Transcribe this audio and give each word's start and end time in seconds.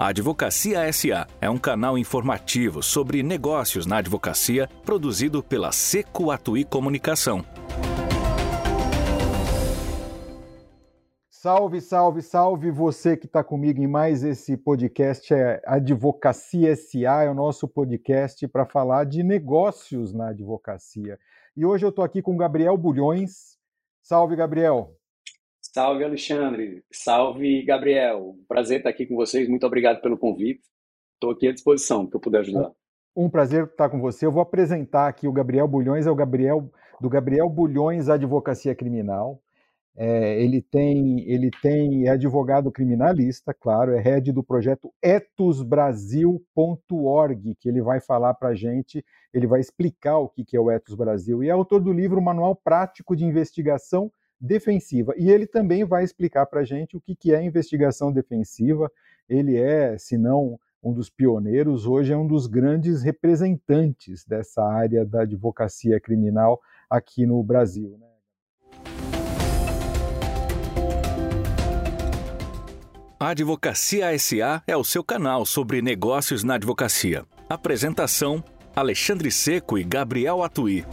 A 0.00 0.06
Advocacia 0.06 0.90
SA 0.90 1.26
é 1.42 1.50
um 1.50 1.58
canal 1.58 1.98
informativo 1.98 2.82
sobre 2.82 3.22
negócios 3.22 3.84
na 3.84 3.98
advocacia 3.98 4.66
produzido 4.82 5.42
pela 5.42 5.72
Seco 5.72 6.30
Atui 6.30 6.64
Comunicação. 6.64 7.44
Salve, 11.28 11.82
salve, 11.82 12.22
salve 12.22 12.70
você 12.70 13.14
que 13.14 13.26
está 13.26 13.44
comigo 13.44 13.78
em 13.82 13.86
mais 13.86 14.24
esse 14.24 14.56
podcast. 14.56 15.34
É 15.34 15.60
Advocacia 15.66 16.74
SA, 16.74 17.24
é 17.24 17.30
o 17.30 17.34
nosso 17.34 17.68
podcast 17.68 18.48
para 18.48 18.64
falar 18.64 19.04
de 19.04 19.22
negócios 19.22 20.14
na 20.14 20.30
advocacia. 20.30 21.18
E 21.54 21.66
hoje 21.66 21.84
eu 21.84 21.90
estou 21.90 22.02
aqui 22.02 22.22
com 22.22 22.38
Gabriel 22.38 22.78
Bulhões. 22.78 23.58
Salve, 24.02 24.34
Gabriel. 24.34 24.96
Salve, 25.72 26.02
Alexandre. 26.02 26.82
Salve, 26.90 27.62
Gabriel. 27.62 28.34
Prazer 28.48 28.78
estar 28.78 28.90
aqui 28.90 29.06
com 29.06 29.14
vocês. 29.14 29.48
Muito 29.48 29.64
obrigado 29.64 30.00
pelo 30.00 30.18
convite. 30.18 30.62
Estou 31.14 31.30
aqui 31.30 31.46
à 31.46 31.52
disposição, 31.52 32.08
que 32.08 32.16
eu 32.16 32.20
puder 32.20 32.40
ajudar. 32.40 32.72
Um 33.16 33.30
prazer 33.30 33.66
estar 33.66 33.88
com 33.88 34.00
você. 34.00 34.26
Eu 34.26 34.32
vou 34.32 34.42
apresentar 34.42 35.06
aqui 35.06 35.28
o 35.28 35.32
Gabriel 35.32 35.68
Bulhões, 35.68 36.08
é 36.08 36.10
o 36.10 36.14
Gabriel 36.14 36.68
do 37.00 37.08
Gabriel 37.08 37.48
Bulhões 37.48 38.08
Advocacia 38.08 38.74
Criminal. 38.74 39.40
É, 39.96 40.42
ele 40.42 40.60
tem, 40.60 41.20
ele 41.28 41.52
tem 41.62 42.06
é 42.06 42.10
advogado 42.10 42.72
criminalista, 42.72 43.54
claro, 43.54 43.92
é 43.92 44.00
head 44.00 44.32
do 44.32 44.42
projeto 44.42 44.92
etosbrasil.org, 45.02 47.54
que 47.60 47.68
ele 47.68 47.82
vai 47.82 48.00
falar 48.00 48.34
para 48.34 48.48
a 48.50 48.54
gente, 48.54 49.04
ele 49.32 49.46
vai 49.46 49.60
explicar 49.60 50.18
o 50.18 50.28
que 50.28 50.56
é 50.56 50.60
o 50.60 50.70
Etos 50.70 50.94
Brasil, 50.94 51.44
e 51.44 51.48
é 51.48 51.50
autor 51.50 51.80
do 51.80 51.92
livro 51.92 52.22
Manual 52.22 52.56
Prático 52.56 53.14
de 53.14 53.24
Investigação 53.24 54.10
defensiva. 54.40 55.12
E 55.16 55.30
ele 55.30 55.46
também 55.46 55.84
vai 55.84 56.02
explicar 56.02 56.46
para 56.46 56.60
a 56.60 56.64
gente 56.64 56.96
o 56.96 57.00
que, 57.00 57.14
que 57.14 57.34
é 57.34 57.42
investigação 57.42 58.12
defensiva. 58.12 58.90
Ele 59.28 59.56
é, 59.56 59.98
se 59.98 60.16
não 60.16 60.58
um 60.82 60.92
dos 60.92 61.10
pioneiros, 61.10 61.86
hoje 61.86 62.12
é 62.12 62.16
um 62.16 62.26
dos 62.26 62.46
grandes 62.46 63.02
representantes 63.02 64.24
dessa 64.24 64.62
área 64.64 65.04
da 65.04 65.22
advocacia 65.22 66.00
criminal 66.00 66.60
aqui 66.88 67.26
no 67.26 67.42
Brasil. 67.42 67.98
Né? 67.98 68.06
A 73.22 73.28
Advocacia 73.28 74.18
SA 74.18 74.62
é 74.66 74.74
o 74.74 74.82
seu 74.82 75.04
canal 75.04 75.44
sobre 75.44 75.82
negócios 75.82 76.42
na 76.42 76.54
advocacia. 76.54 77.26
Apresentação: 77.50 78.42
Alexandre 78.74 79.30
Seco 79.30 79.76
e 79.76 79.84
Gabriel 79.84 80.42
Atui. 80.42 80.86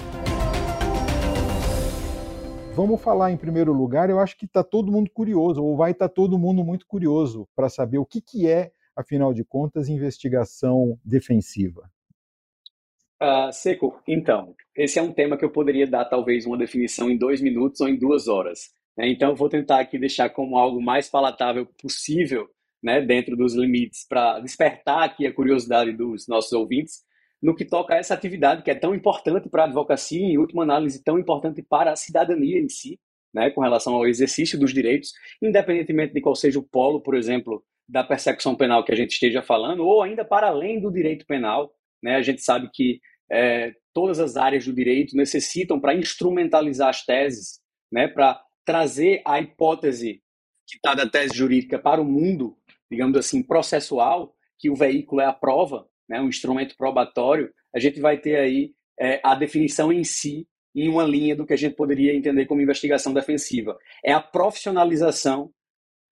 Vamos 2.78 3.02
falar 3.02 3.32
em 3.32 3.38
primeiro 3.38 3.74
lugar, 3.74 4.08
eu 4.08 4.20
acho 4.20 4.38
que 4.38 4.46
está 4.46 4.64
todo 4.64 4.92
mundo 4.92 5.10
curioso, 5.10 5.64
ou 5.64 5.76
vai 5.76 5.94
estar 5.94 6.08
tá 6.08 6.14
todo 6.14 6.38
mundo 6.38 6.64
muito 6.64 6.86
curioso 6.86 7.50
para 7.56 7.70
saber 7.70 7.98
o 7.98 8.06
que, 8.06 8.22
que 8.22 8.48
é, 8.48 8.72
afinal 8.96 9.34
de 9.34 9.44
contas, 9.44 9.90
investigação 9.90 10.96
defensiva. 11.04 11.90
Uh, 13.20 13.52
Seco, 13.52 14.00
então, 14.08 14.54
esse 14.76 15.00
é 15.00 15.02
um 15.02 15.12
tema 15.12 15.36
que 15.36 15.44
eu 15.44 15.50
poderia 15.50 15.88
dar 15.88 16.06
talvez 16.06 16.46
uma 16.46 16.56
definição 16.56 17.10
em 17.10 17.18
dois 17.18 17.42
minutos 17.42 17.82
ou 17.82 17.90
em 17.90 17.98
duas 17.98 18.28
horas. 18.28 18.70
Né? 18.96 19.10
Então, 19.10 19.30
eu 19.32 19.36
vou 19.36 19.50
tentar 19.50 19.80
aqui 19.80 19.98
deixar 19.98 20.30
como 20.30 20.56
algo 20.56 20.80
mais 20.80 21.10
palatável 21.10 21.66
possível, 21.82 22.48
né, 22.84 23.02
dentro 23.02 23.36
dos 23.36 23.56
limites, 23.56 24.06
para 24.08 24.40
despertar 24.40 25.02
aqui 25.02 25.26
a 25.26 25.34
curiosidade 25.34 25.94
dos 25.94 26.28
nossos 26.28 26.52
ouvintes, 26.52 27.04
no 27.42 27.56
que 27.56 27.66
toca 27.66 27.94
a 27.94 27.98
essa 27.98 28.14
atividade 28.14 28.64
que 28.64 28.72
é 28.72 28.76
tão 28.76 28.96
importante 28.96 29.50
para 29.50 29.64
a 29.64 29.66
advocacia 29.66 30.20
e, 30.20 30.34
em 30.34 30.38
última 30.38 30.64
análise, 30.64 31.04
tão 31.04 31.20
importante 31.20 31.62
para 31.62 31.92
a 31.92 31.96
cidadania 31.96 32.60
em 32.60 32.70
si, 32.70 33.00
né, 33.34 33.50
com 33.52 33.62
relação 33.62 33.94
ao 33.96 34.08
exercício 34.08 34.60
dos 34.60 34.74
direitos, 34.74 35.12
independentemente 35.42 36.14
de 36.14 36.22
qual 36.22 36.36
seja 36.36 36.60
o 36.60 36.64
polo, 36.64 37.02
por 37.02 37.16
exemplo, 37.16 37.64
da 37.88 38.04
persecução 38.04 38.56
penal 38.56 38.84
que 38.84 38.92
a 38.92 38.96
gente 38.96 39.12
esteja 39.12 39.42
falando, 39.42 39.86
ou 39.86 40.02
ainda 40.02 40.26
para 40.26 40.48
além 40.48 40.80
do 40.80 40.92
direito 40.92 41.26
penal. 41.26 41.72
Né, 42.02 42.16
a 42.16 42.22
gente 42.22 42.42
sabe 42.42 42.70
que 42.74 43.00
é, 43.32 43.74
todas 43.94 44.20
as 44.20 44.38
áreas 44.38 44.66
do 44.66 44.74
direito 44.74 45.16
necessitam, 45.16 45.80
para 45.80 45.96
instrumentalizar 45.96 46.90
as 46.90 47.04
teses, 47.04 47.60
né, 47.92 48.08
para 48.08 48.42
trazer 48.66 49.22
a 49.26 49.40
hipótese 49.40 50.22
que 50.68 50.76
está 50.76 50.94
da 50.94 51.10
tese 51.10 51.36
jurídica 51.36 51.80
para 51.80 52.02
o 52.02 52.06
mundo, 52.06 52.58
digamos 52.92 53.18
assim, 53.18 53.42
processual, 53.42 54.36
que 54.60 54.70
o 54.70 54.76
veículo 54.76 55.22
é 55.22 55.26
a 55.26 55.34
prova, 55.34 55.88
né, 56.08 56.20
um 56.22 56.30
instrumento 56.30 56.76
probatório, 56.78 57.52
a 57.74 57.80
gente 57.80 58.00
vai 58.00 58.18
ter 58.18 58.38
aí 58.38 58.72
é, 59.00 59.20
a 59.24 59.36
definição 59.36 59.92
em 59.92 60.04
si 60.04 60.48
em 60.76 60.88
uma 60.88 61.04
linha 61.04 61.36
do 61.36 61.46
que 61.46 61.54
a 61.54 61.58
gente 61.58 61.76
poderia 61.76 62.16
entender 62.16 62.46
como 62.46 62.62
investigação 62.62 63.14
defensiva. 63.14 63.78
É 64.06 64.14
a 64.14 64.22
profissionalização 64.22 65.52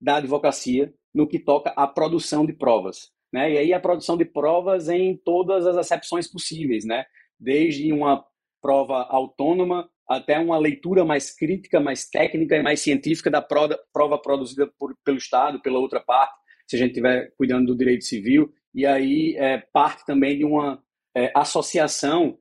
da 0.02 0.18
advocacia 0.18 0.92
no 1.14 1.28
que 1.28 1.40
toca 1.40 1.70
à 1.72 1.88
produção 1.88 2.46
de 2.46 2.54
provas. 2.54 3.12
Né? 3.32 3.54
E 3.54 3.58
aí 3.58 3.74
a 3.74 3.80
produção 3.80 4.18
de 4.18 4.26
provas 4.26 4.90
em 4.90 5.16
todas 5.18 5.68
as 5.68 5.78
acepções 5.78 6.28
possíveis, 6.28 6.84
né? 6.84 7.06
desde 7.40 7.92
uma 7.94 8.26
prova 8.62 9.04
autônoma 9.04 9.88
até 10.08 10.40
uma 10.40 10.58
leitura 10.58 11.04
mais 11.06 11.36
crítica, 11.36 11.80
mais 11.80 12.08
técnica 12.10 12.56
e 12.56 12.64
mais 12.64 12.80
científica 12.80 13.30
da 13.30 13.42
prova, 13.42 13.80
prova 13.94 14.18
produzida 14.18 14.72
por, 14.80 14.96
pelo 15.04 15.18
Estado, 15.18 15.62
pela 15.62 15.80
outra 15.80 16.00
parte, 16.00 16.36
se 16.68 16.76
a 16.76 16.80
gente 16.80 16.90
estiver 16.90 17.32
cuidando 17.38 17.68
do 17.68 17.78
direito 17.78 18.04
civil, 18.04 18.52
e 18.76 18.86
aí 18.86 19.36
é, 19.38 19.60
parte 19.72 20.06
também 20.06 20.38
de 20.38 20.44
uma 20.44 20.84
é, 21.16 21.32
associação 21.34 22.38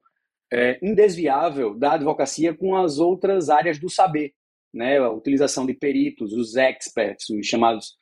é, 0.53 0.79
indesviável 0.83 1.79
da 1.79 1.93
advocacia 1.93 2.53
com 2.53 2.77
as 2.77 2.99
outras 2.99 3.49
áreas 3.49 3.79
do 3.79 3.89
saber, 3.89 4.35
né? 4.73 4.99
a 4.99 5.11
utilização 5.11 5.65
de 5.65 5.75
peritos, 5.75 6.33
os 6.33 6.57
experts, 6.57 7.31
os 7.31 7.47
chamados 7.47 7.95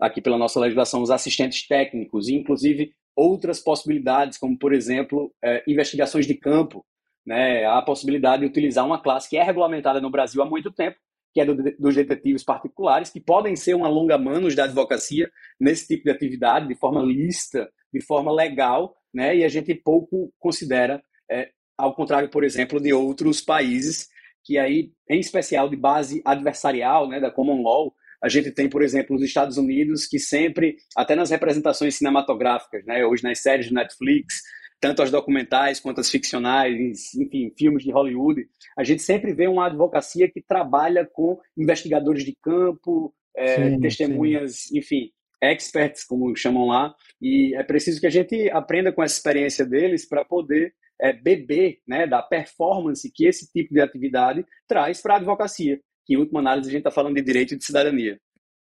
aqui 0.00 0.20
pela 0.20 0.36
nossa 0.36 0.60
legislação, 0.60 1.00
os 1.00 1.10
assistentes 1.10 1.66
técnicos, 1.66 2.28
e 2.28 2.34
inclusive 2.34 2.92
outras 3.16 3.58
possibilidades, 3.58 4.36
como, 4.36 4.56
por 4.56 4.74
exemplo, 4.74 5.34
é, 5.42 5.64
investigações 5.66 6.26
de 6.26 6.34
campo, 6.34 6.84
né? 7.26 7.64
a 7.64 7.80
possibilidade 7.80 8.42
de 8.42 8.48
utilizar 8.48 8.84
uma 8.84 9.00
classe 9.00 9.30
que 9.30 9.38
é 9.38 9.42
regulamentada 9.42 9.98
no 9.98 10.10
Brasil 10.10 10.42
há 10.42 10.46
muito 10.46 10.70
tempo, 10.70 10.98
que 11.32 11.40
é 11.40 11.44
do, 11.44 11.54
dos 11.78 11.94
detetives 11.94 12.44
particulares, 12.44 13.10
que 13.10 13.20
podem 13.20 13.56
ser 13.56 13.74
uma 13.74 13.88
longa 13.88 14.18
manos 14.18 14.54
da 14.54 14.64
advocacia 14.64 15.30
nesse 15.58 15.86
tipo 15.86 16.04
de 16.04 16.10
atividade, 16.10 16.68
de 16.68 16.74
forma 16.74 17.02
lícita, 17.02 17.70
de 17.92 18.00
forma 18.00 18.32
legal, 18.32 18.94
né? 19.12 19.36
E 19.36 19.44
a 19.44 19.48
gente 19.48 19.74
pouco 19.74 20.32
considera, 20.38 21.02
é, 21.30 21.50
ao 21.76 21.94
contrário, 21.94 22.28
por 22.28 22.44
exemplo, 22.44 22.80
de 22.80 22.92
outros 22.92 23.40
países 23.40 24.08
que 24.44 24.56
aí, 24.56 24.92
em 25.08 25.20
especial 25.20 25.68
de 25.68 25.76
base 25.76 26.22
adversarial, 26.24 27.06
né, 27.06 27.20
da 27.20 27.30
common 27.30 27.62
law, 27.62 27.92
a 28.22 28.28
gente 28.30 28.50
tem, 28.50 28.68
por 28.68 28.82
exemplo, 28.82 29.14
os 29.14 29.22
Estados 29.22 29.58
Unidos 29.58 30.06
que 30.06 30.18
sempre, 30.18 30.76
até 30.96 31.14
nas 31.14 31.30
representações 31.30 31.96
cinematográficas, 31.96 32.84
né, 32.86 33.04
hoje 33.04 33.22
nas 33.22 33.40
séries 33.40 33.66
de 33.66 33.74
Netflix, 33.74 34.42
tanto 34.80 35.02
as 35.02 35.10
documentais 35.10 35.80
quanto 35.80 36.00
as 36.00 36.10
ficcionais, 36.10 37.14
enfim, 37.14 37.52
filmes 37.58 37.84
de 37.84 37.90
Hollywood, 37.90 38.48
a 38.76 38.84
gente 38.84 39.02
sempre 39.02 39.34
vê 39.34 39.46
uma 39.46 39.66
advocacia 39.66 40.30
que 40.30 40.40
trabalha 40.40 41.04
com 41.04 41.38
investigadores 41.56 42.24
de 42.24 42.34
campo, 42.40 43.12
é, 43.36 43.70
sim, 43.70 43.80
testemunhas, 43.80 44.56
sim. 44.56 44.78
enfim, 44.78 45.10
experts, 45.42 46.04
como 46.04 46.34
chamam 46.36 46.66
lá, 46.66 46.94
e 47.20 47.54
é 47.54 47.62
preciso 47.62 48.00
que 48.00 48.06
a 48.06 48.10
gente 48.10 48.50
aprenda 48.50 48.92
com 48.92 49.02
essa 49.02 49.16
experiência 49.16 49.64
deles 49.64 50.08
para 50.08 50.24
poder 50.24 50.74
é, 51.00 51.12
beber 51.12 51.78
né, 51.86 52.06
da 52.06 52.22
performance 52.22 53.10
que 53.12 53.26
esse 53.26 53.50
tipo 53.52 53.72
de 53.72 53.80
atividade 53.80 54.44
traz 54.66 55.00
para 55.00 55.14
a 55.14 55.16
advocacia, 55.18 55.80
que 56.04 56.14
em 56.14 56.16
última 56.16 56.40
análise 56.40 56.68
a 56.68 56.72
gente 56.72 56.80
está 56.80 56.90
falando 56.90 57.14
de 57.14 57.22
direito 57.22 57.54
e 57.54 57.58
de 57.58 57.64
cidadania. 57.64 58.18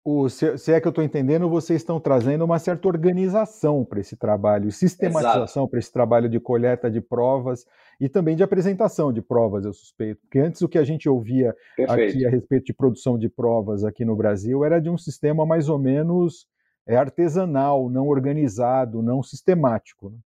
O, 0.03 0.27
se, 0.29 0.57
se, 0.57 0.71
é 0.71 0.81
que 0.81 0.87
eu 0.87 0.89
estou 0.89 1.03
entendendo, 1.03 1.47
vocês 1.47 1.79
estão 1.79 1.99
trazendo 1.99 2.43
uma 2.43 2.57
certa 2.57 2.87
organização 2.87 3.85
para 3.85 3.99
esse 3.99 4.17
trabalho, 4.17 4.71
sistematização 4.71 5.67
para 5.67 5.77
esse 5.77 5.93
trabalho 5.93 6.27
de 6.27 6.39
coleta 6.39 6.89
de 6.89 6.99
provas 6.99 7.65
e 7.99 8.09
também 8.09 8.35
de 8.35 8.41
apresentação 8.41 9.13
de 9.13 9.21
provas, 9.21 9.63
eu 9.63 9.71
suspeito. 9.71 10.19
Porque 10.21 10.39
antes 10.39 10.59
o 10.63 10.67
que 10.67 10.79
a 10.79 10.83
gente 10.83 11.07
ouvia 11.07 11.55
Perfeito. 11.77 12.15
aqui 12.15 12.25
a 12.25 12.31
respeito 12.31 12.65
de 12.65 12.73
produção 12.73 13.15
de 13.15 13.29
provas 13.29 13.83
aqui 13.83 14.03
no 14.03 14.15
Brasil 14.15 14.65
era 14.65 14.79
de 14.79 14.89
um 14.89 14.97
sistema 14.97 15.45
mais 15.45 15.69
ou 15.69 15.77
menos 15.77 16.47
é 16.87 16.95
artesanal, 16.95 17.89
não 17.89 18.07
organizado, 18.07 19.01
não 19.01 19.21
sistemático. 19.21 20.09
Né? 20.09 20.17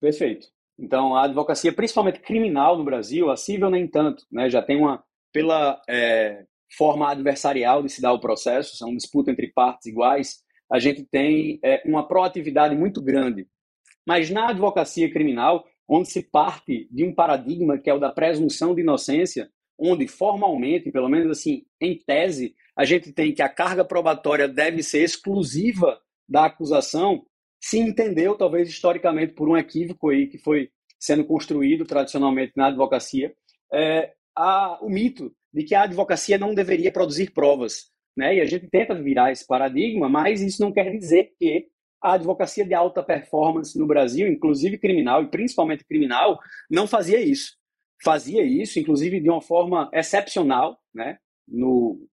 Perfeito. 0.00 0.48
Então, 0.78 1.14
a 1.14 1.24
advocacia, 1.24 1.72
principalmente 1.72 2.20
criminal 2.20 2.78
no 2.78 2.84
Brasil, 2.84 3.30
a 3.30 3.36
civil 3.36 3.68
nem 3.70 3.86
tanto, 3.86 4.24
né? 4.30 4.48
já 4.48 4.62
tem 4.62 4.78
uma, 4.78 5.04
pela 5.32 5.80
é, 5.88 6.44
forma 6.76 7.10
adversarial 7.10 7.82
de 7.82 7.90
se 7.90 8.00
dar 8.00 8.12
o 8.12 8.20
processo, 8.20 8.76
são 8.76 8.94
disputa 8.94 9.30
entre 9.30 9.52
partes 9.52 9.86
iguais, 9.86 10.42
a 10.70 10.78
gente 10.78 11.04
tem 11.04 11.58
é, 11.64 11.82
uma 11.84 12.06
proatividade 12.06 12.74
muito 12.76 13.02
grande. 13.02 13.46
Mas 14.06 14.30
na 14.30 14.48
advocacia 14.50 15.12
criminal, 15.12 15.64
onde 15.88 16.08
se 16.08 16.22
parte 16.22 16.88
de 16.90 17.04
um 17.04 17.14
paradigma 17.14 17.76
que 17.76 17.90
é 17.90 17.94
o 17.94 17.98
da 17.98 18.10
presunção 18.10 18.74
de 18.74 18.80
inocência, 18.80 19.50
onde 19.78 20.06
formalmente, 20.06 20.92
pelo 20.92 21.08
menos 21.08 21.38
assim, 21.38 21.64
em 21.80 21.98
tese, 21.98 22.54
a 22.76 22.84
gente 22.84 23.12
tem 23.12 23.34
que 23.34 23.42
a 23.42 23.48
carga 23.48 23.84
probatória 23.84 24.48
deve 24.48 24.82
ser 24.82 25.02
exclusiva 25.02 26.00
da 26.28 26.46
acusação, 26.46 27.24
se 27.60 27.78
entendeu, 27.78 28.36
talvez 28.36 28.68
historicamente, 28.68 29.34
por 29.34 29.48
um 29.48 29.56
equívoco 29.56 30.10
aí 30.10 30.26
que 30.26 30.38
foi 30.38 30.70
sendo 30.98 31.24
construído 31.24 31.84
tradicionalmente 31.84 32.52
na 32.56 32.68
advocacia, 32.68 33.34
é, 33.72 34.12
a, 34.36 34.78
o 34.82 34.88
mito 34.88 35.34
de 35.52 35.64
que 35.64 35.74
a 35.74 35.82
advocacia 35.82 36.38
não 36.38 36.54
deveria 36.54 36.92
produzir 36.92 37.32
provas. 37.32 37.90
Né? 38.16 38.36
E 38.36 38.40
a 38.40 38.44
gente 38.44 38.68
tenta 38.68 38.94
virar 38.94 39.32
esse 39.32 39.46
paradigma, 39.46 40.08
mas 40.08 40.40
isso 40.40 40.62
não 40.62 40.72
quer 40.72 40.90
dizer 40.96 41.32
que 41.38 41.66
a 42.02 42.14
advocacia 42.14 42.64
de 42.64 42.74
alta 42.74 43.02
performance 43.02 43.78
no 43.78 43.86
Brasil, 43.86 44.28
inclusive 44.28 44.78
criminal 44.78 45.22
e 45.22 45.30
principalmente 45.30 45.84
criminal, 45.84 46.38
não 46.70 46.86
fazia 46.86 47.20
isso. 47.20 47.58
Fazia 48.02 48.42
isso, 48.42 48.78
inclusive, 48.78 49.20
de 49.20 49.28
uma 49.28 49.42
forma 49.42 49.90
excepcional, 49.92 50.78
né? 50.94 51.18
no 51.46 52.08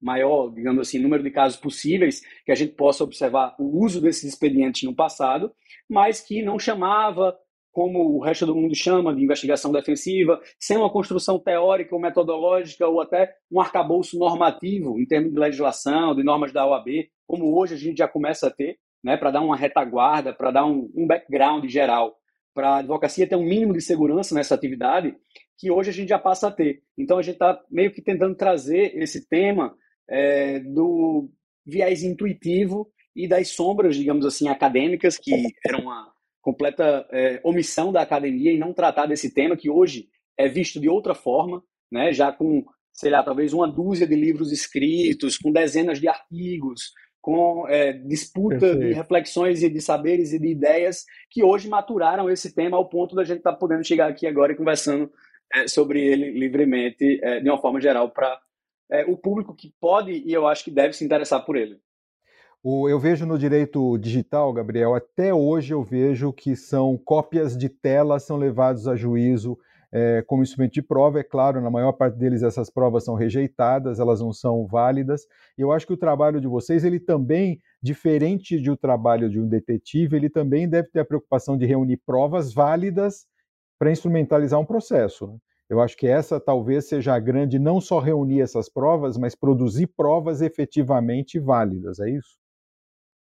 maior, 0.00 0.52
digamos 0.52 0.86
assim, 0.86 0.98
número 0.98 1.22
de 1.22 1.30
casos 1.30 1.58
possíveis 1.58 2.20
que 2.44 2.52
a 2.52 2.54
gente 2.54 2.74
possa 2.74 3.04
observar 3.04 3.54
o 3.58 3.82
uso 3.84 4.00
desses 4.00 4.24
expedientes 4.24 4.82
no 4.82 4.94
passado, 4.94 5.52
mas 5.88 6.20
que 6.20 6.42
não 6.42 6.58
chamava 6.58 7.36
como 7.76 8.16
o 8.16 8.20
resto 8.20 8.46
do 8.46 8.54
mundo 8.54 8.74
chama 8.74 9.14
de 9.14 9.22
investigação 9.22 9.70
defensiva, 9.70 10.40
sem 10.58 10.78
uma 10.78 10.90
construção 10.90 11.38
teórica 11.38 11.94
ou 11.94 12.00
metodológica 12.00 12.88
ou 12.88 13.02
até 13.02 13.34
um 13.52 13.60
arcabouço 13.60 14.18
normativo 14.18 14.98
em 14.98 15.04
termos 15.04 15.30
de 15.30 15.38
legislação, 15.38 16.14
de 16.14 16.22
normas 16.22 16.52
da 16.52 16.66
OAB, 16.66 16.86
como 17.26 17.54
hoje 17.54 17.74
a 17.74 17.76
gente 17.76 17.98
já 17.98 18.08
começa 18.08 18.46
a 18.46 18.50
ter, 18.50 18.78
né, 19.04 19.18
para 19.18 19.30
dar 19.30 19.42
uma 19.42 19.56
retaguarda, 19.56 20.32
para 20.32 20.50
dar 20.50 20.64
um, 20.64 20.90
um 20.96 21.06
background 21.06 21.66
geral, 21.68 22.16
para 22.54 22.70
a 22.70 22.78
advocacia 22.78 23.28
ter 23.28 23.36
um 23.36 23.44
mínimo 23.44 23.74
de 23.74 23.82
segurança 23.82 24.34
nessa 24.34 24.54
atividade, 24.54 25.14
que 25.58 25.70
hoje 25.70 25.90
a 25.90 25.92
gente 25.92 26.08
já 26.08 26.18
passa 26.18 26.48
a 26.48 26.50
ter. 26.50 26.82
Então 26.96 27.18
a 27.18 27.22
gente 27.22 27.34
está 27.34 27.60
meio 27.70 27.92
que 27.92 28.00
tentando 28.00 28.34
trazer 28.34 28.96
esse 28.96 29.28
tema 29.28 29.76
é, 30.08 30.60
do 30.60 31.30
viés 31.64 32.02
intuitivo 32.02 32.90
e 33.14 33.26
das 33.26 33.48
sombras, 33.48 33.96
digamos 33.96 34.24
assim, 34.24 34.48
acadêmicas, 34.48 35.18
que 35.18 35.32
eram 35.66 35.80
uma 35.80 36.12
completa 36.40 37.06
é, 37.10 37.40
omissão 37.42 37.90
da 37.90 38.02
academia 38.02 38.52
em 38.52 38.58
não 38.58 38.72
tratar 38.72 39.06
desse 39.06 39.34
tema 39.34 39.56
que 39.56 39.68
hoje 39.68 40.08
é 40.38 40.48
visto 40.48 40.78
de 40.78 40.88
outra 40.88 41.14
forma, 41.14 41.62
né? 41.90 42.12
já 42.12 42.30
com, 42.30 42.64
sei 42.92 43.10
lá, 43.10 43.22
talvez 43.22 43.52
uma 43.52 43.66
dúzia 43.66 44.06
de 44.06 44.14
livros 44.14 44.52
escritos, 44.52 45.38
com 45.38 45.50
dezenas 45.50 45.98
de 45.98 46.06
artigos, 46.06 46.92
com 47.20 47.66
é, 47.66 47.92
disputa 47.92 48.60
Perfeito. 48.60 48.86
de 48.86 48.92
reflexões 48.92 49.62
e 49.64 49.68
de 49.68 49.80
saberes 49.80 50.32
e 50.32 50.38
de 50.38 50.46
ideias 50.46 51.04
que 51.28 51.42
hoje 51.42 51.68
maturaram 51.68 52.30
esse 52.30 52.54
tema 52.54 52.76
ao 52.76 52.88
ponto 52.88 53.16
da 53.16 53.24
gente 53.24 53.38
estar 53.38 53.52
tá 53.52 53.58
podendo 53.58 53.84
chegar 53.84 54.08
aqui 54.08 54.28
agora 54.28 54.52
e 54.52 54.56
conversando 54.56 55.10
é, 55.52 55.66
sobre 55.66 56.00
ele 56.00 56.30
livremente, 56.38 57.18
é, 57.24 57.40
de 57.40 57.50
uma 57.50 57.60
forma 57.60 57.80
geral, 57.80 58.10
para 58.10 58.38
é, 58.90 59.04
o 59.04 59.16
público 59.16 59.54
que 59.54 59.72
pode 59.80 60.12
e 60.12 60.32
eu 60.32 60.46
acho 60.46 60.64
que 60.64 60.70
deve 60.70 60.92
se 60.92 61.04
interessar 61.04 61.44
por 61.44 61.56
ele. 61.56 61.80
O, 62.62 62.88
eu 62.88 62.98
vejo 62.98 63.24
no 63.26 63.38
direito 63.38 63.96
digital, 63.98 64.52
Gabriel, 64.52 64.94
até 64.94 65.32
hoje 65.32 65.72
eu 65.72 65.82
vejo 65.82 66.32
que 66.32 66.56
são 66.56 66.96
cópias 66.96 67.56
de 67.56 67.68
tela 67.68 68.18
são 68.18 68.36
levados 68.36 68.88
a 68.88 68.96
juízo 68.96 69.56
é, 69.92 70.22
como 70.26 70.42
instrumento 70.42 70.72
de 70.72 70.82
prova. 70.82 71.20
É 71.20 71.22
claro, 71.22 71.60
na 71.60 71.70
maior 71.70 71.92
parte 71.92 72.16
deles 72.16 72.42
essas 72.42 72.68
provas 72.68 73.04
são 73.04 73.14
rejeitadas, 73.14 74.00
elas 74.00 74.20
não 74.20 74.32
são 74.32 74.66
válidas. 74.66 75.26
Eu 75.56 75.72
acho 75.72 75.86
que 75.86 75.92
o 75.92 75.96
trabalho 75.96 76.40
de 76.40 76.46
vocês, 76.46 76.84
ele 76.84 76.98
também, 76.98 77.60
diferente 77.82 78.58
do 78.58 78.76
trabalho 78.76 79.30
de 79.30 79.40
um 79.40 79.48
detetive, 79.48 80.16
ele 80.16 80.28
também 80.28 80.68
deve 80.68 80.88
ter 80.88 81.00
a 81.00 81.04
preocupação 81.04 81.56
de 81.56 81.66
reunir 81.66 81.98
provas 82.04 82.52
válidas 82.52 83.26
para 83.78 83.90
instrumentalizar 83.90 84.58
um 84.58 84.66
processo. 84.66 85.40
Eu 85.68 85.80
acho 85.80 85.96
que 85.96 86.06
essa 86.06 86.40
talvez 86.40 86.88
seja 86.88 87.14
a 87.14 87.18
grande, 87.18 87.58
não 87.58 87.80
só 87.80 87.98
reunir 87.98 88.40
essas 88.40 88.68
provas, 88.68 89.18
mas 89.18 89.34
produzir 89.34 89.88
provas 89.88 90.40
efetivamente 90.40 91.38
válidas, 91.38 91.98
é 91.98 92.10
isso? 92.10 92.38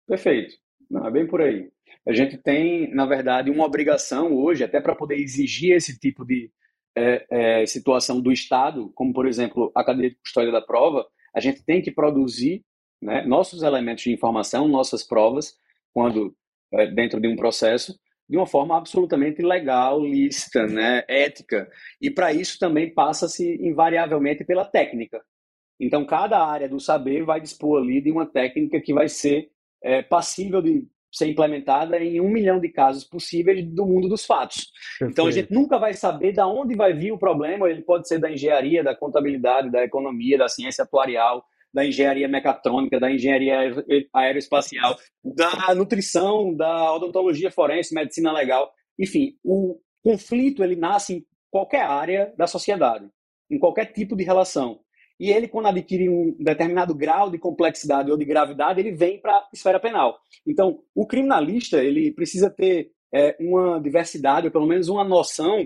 Perfeito. 0.07 0.55
Não, 0.89 1.07
é 1.07 1.11
bem 1.11 1.25
por 1.25 1.41
aí. 1.41 1.71
A 2.07 2.13
gente 2.13 2.37
tem, 2.37 2.93
na 2.93 3.05
verdade, 3.05 3.49
uma 3.49 3.65
obrigação 3.65 4.35
hoje, 4.35 4.63
até 4.63 4.79
para 4.79 4.95
poder 4.95 5.15
exigir 5.15 5.75
esse 5.75 5.97
tipo 5.97 6.23
de 6.23 6.51
é, 6.95 7.25
é, 7.29 7.65
situação 7.65 8.21
do 8.21 8.31
Estado, 8.31 8.91
como, 8.93 9.11
por 9.11 9.27
exemplo, 9.27 9.71
a 9.75 9.83
cadeia 9.83 10.11
de 10.11 10.15
custódia 10.17 10.51
da 10.51 10.61
prova, 10.61 11.05
a 11.33 11.39
gente 11.39 11.63
tem 11.65 11.81
que 11.81 11.91
produzir 11.91 12.63
né, 13.01 13.25
nossos 13.25 13.63
elementos 13.63 14.03
de 14.03 14.13
informação, 14.13 14.67
nossas 14.67 15.03
provas, 15.03 15.57
quando 15.93 16.35
é, 16.71 16.87
dentro 16.87 17.19
de 17.19 17.27
um 17.27 17.35
processo, 17.35 17.99
de 18.27 18.37
uma 18.37 18.47
forma 18.47 18.77
absolutamente 18.77 19.41
legal, 19.41 19.99
lícita, 20.03 20.65
né, 20.65 21.03
ética. 21.07 21.69
E 22.01 22.09
para 22.09 22.33
isso 22.33 22.57
também 22.59 22.93
passa-se 22.93 23.55
invariavelmente 23.61 24.43
pela 24.43 24.65
técnica. 24.65 25.21
Então, 25.79 26.05
cada 26.05 26.43
área 26.43 26.69
do 26.69 26.79
saber 26.79 27.23
vai 27.23 27.39
dispor 27.41 27.81
ali 27.81 28.01
de 28.01 28.11
uma 28.11 28.25
técnica 28.25 28.79
que 28.79 28.93
vai 28.93 29.09
ser 29.09 29.49
é, 29.83 30.01
passível 30.01 30.61
de 30.61 30.87
ser 31.15 31.27
implementada 31.27 31.97
em 31.97 32.19
um 32.19 32.29
milhão 32.29 32.59
de 32.59 32.67
casos 32.67 33.05
possíveis 33.05 33.65
do 33.65 33.85
mundo 33.85 34.09
dos 34.09 34.25
fatos. 34.25 34.69
Perfeito. 34.99 35.11
Então 35.11 35.27
a 35.27 35.31
gente 35.31 35.53
nunca 35.53 35.77
vai 35.77 35.93
saber 35.93 36.33
de 36.33 36.41
onde 36.41 36.75
vai 36.75 36.93
vir 36.93 37.13
o 37.13 37.17
problema. 37.17 37.69
Ele 37.69 37.81
pode 37.81 38.05
ser 38.07 38.19
da 38.19 38.29
engenharia, 38.29 38.83
da 38.83 38.93
contabilidade, 38.93 39.71
da 39.71 39.81
economia, 39.81 40.37
da 40.37 40.49
ciência 40.49 40.83
atuarial, 40.83 41.45
da 41.75 41.85
engenharia 41.85 42.25
mecatrônica, 42.25 42.97
da 43.01 43.11
engenharia 43.11 43.57
aeroespacial, 44.13 44.97
da 45.21 45.75
nutrição, 45.75 46.55
da 46.55 46.95
odontologia 46.95 47.51
forense, 47.51 47.93
medicina 47.93 48.31
legal. 48.31 48.71
Enfim, 48.97 49.35
o 49.43 49.77
conflito 50.01 50.63
ele 50.63 50.77
nasce 50.77 51.15
em 51.15 51.25
qualquer 51.51 51.81
área 51.81 52.33
da 52.37 52.47
sociedade, 52.47 53.09
em 53.51 53.59
qualquer 53.59 53.91
tipo 53.91 54.15
de 54.15 54.23
relação. 54.23 54.79
E 55.19 55.29
ele, 55.29 55.49
quando 55.49 55.67
adquire 55.67 56.07
um 56.07 56.33
determinado 56.39 56.95
grau 56.95 57.29
de 57.29 57.37
complexidade 57.37 58.09
ou 58.09 58.17
de 58.17 58.23
gravidade, 58.23 58.79
ele 58.79 58.93
vem 58.93 59.19
para 59.19 59.33
a 59.33 59.47
esfera 59.53 59.79
penal. 59.79 60.17
Então, 60.47 60.79
o 60.95 61.05
criminalista 61.05 61.83
ele 61.83 62.09
precisa 62.13 62.49
ter 62.49 62.89
é, 63.13 63.35
uma 63.37 63.81
diversidade, 63.81 64.47
ou 64.47 64.51
pelo 64.51 64.65
menos 64.65 64.87
uma 64.87 65.03
noção 65.03 65.65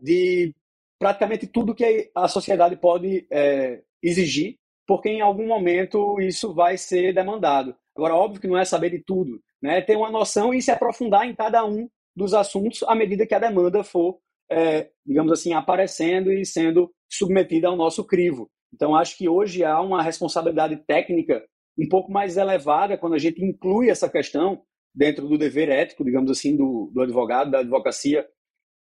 de 0.00 0.52
praticamente 0.98 1.46
tudo 1.46 1.74
que 1.76 2.10
a 2.12 2.26
sociedade 2.26 2.76
pode 2.76 3.24
é, 3.30 3.82
exigir, 4.02 4.58
porque 4.86 5.08
em 5.08 5.20
algum 5.20 5.46
momento 5.46 6.20
isso 6.20 6.54
vai 6.54 6.76
ser 6.76 7.14
demandado. 7.14 7.74
Agora, 7.96 8.14
óbvio 8.14 8.40
que 8.40 8.48
não 8.48 8.58
é 8.58 8.64
saber 8.64 8.90
de 8.90 9.02
tudo, 9.04 9.40
né? 9.62 9.80
ter 9.80 9.96
uma 9.96 10.10
noção 10.10 10.52
e 10.52 10.60
se 10.60 10.70
aprofundar 10.70 11.26
em 11.26 11.34
cada 11.34 11.64
um 11.64 11.88
dos 12.16 12.34
assuntos 12.34 12.82
à 12.84 12.94
medida 12.94 13.26
que 13.26 13.34
a 13.34 13.38
demanda 13.38 13.82
for, 13.82 14.18
é, 14.50 14.90
digamos 15.06 15.32
assim, 15.32 15.52
aparecendo 15.52 16.32
e 16.32 16.44
sendo 16.44 16.90
submetida 17.10 17.68
ao 17.68 17.76
nosso 17.76 18.04
crivo. 18.04 18.50
Então, 18.72 18.94
acho 18.94 19.16
que 19.16 19.28
hoje 19.28 19.64
há 19.64 19.80
uma 19.80 20.02
responsabilidade 20.02 20.76
técnica 20.86 21.44
um 21.78 21.88
pouco 21.88 22.12
mais 22.12 22.36
elevada 22.36 22.98
quando 22.98 23.14
a 23.14 23.18
gente 23.18 23.42
inclui 23.44 23.88
essa 23.88 24.08
questão 24.08 24.62
dentro 24.94 25.26
do 25.26 25.38
dever 25.38 25.68
ético, 25.68 26.04
digamos 26.04 26.30
assim, 26.30 26.56
do, 26.56 26.90
do 26.92 27.02
advogado, 27.02 27.50
da 27.50 27.60
advocacia 27.60 28.26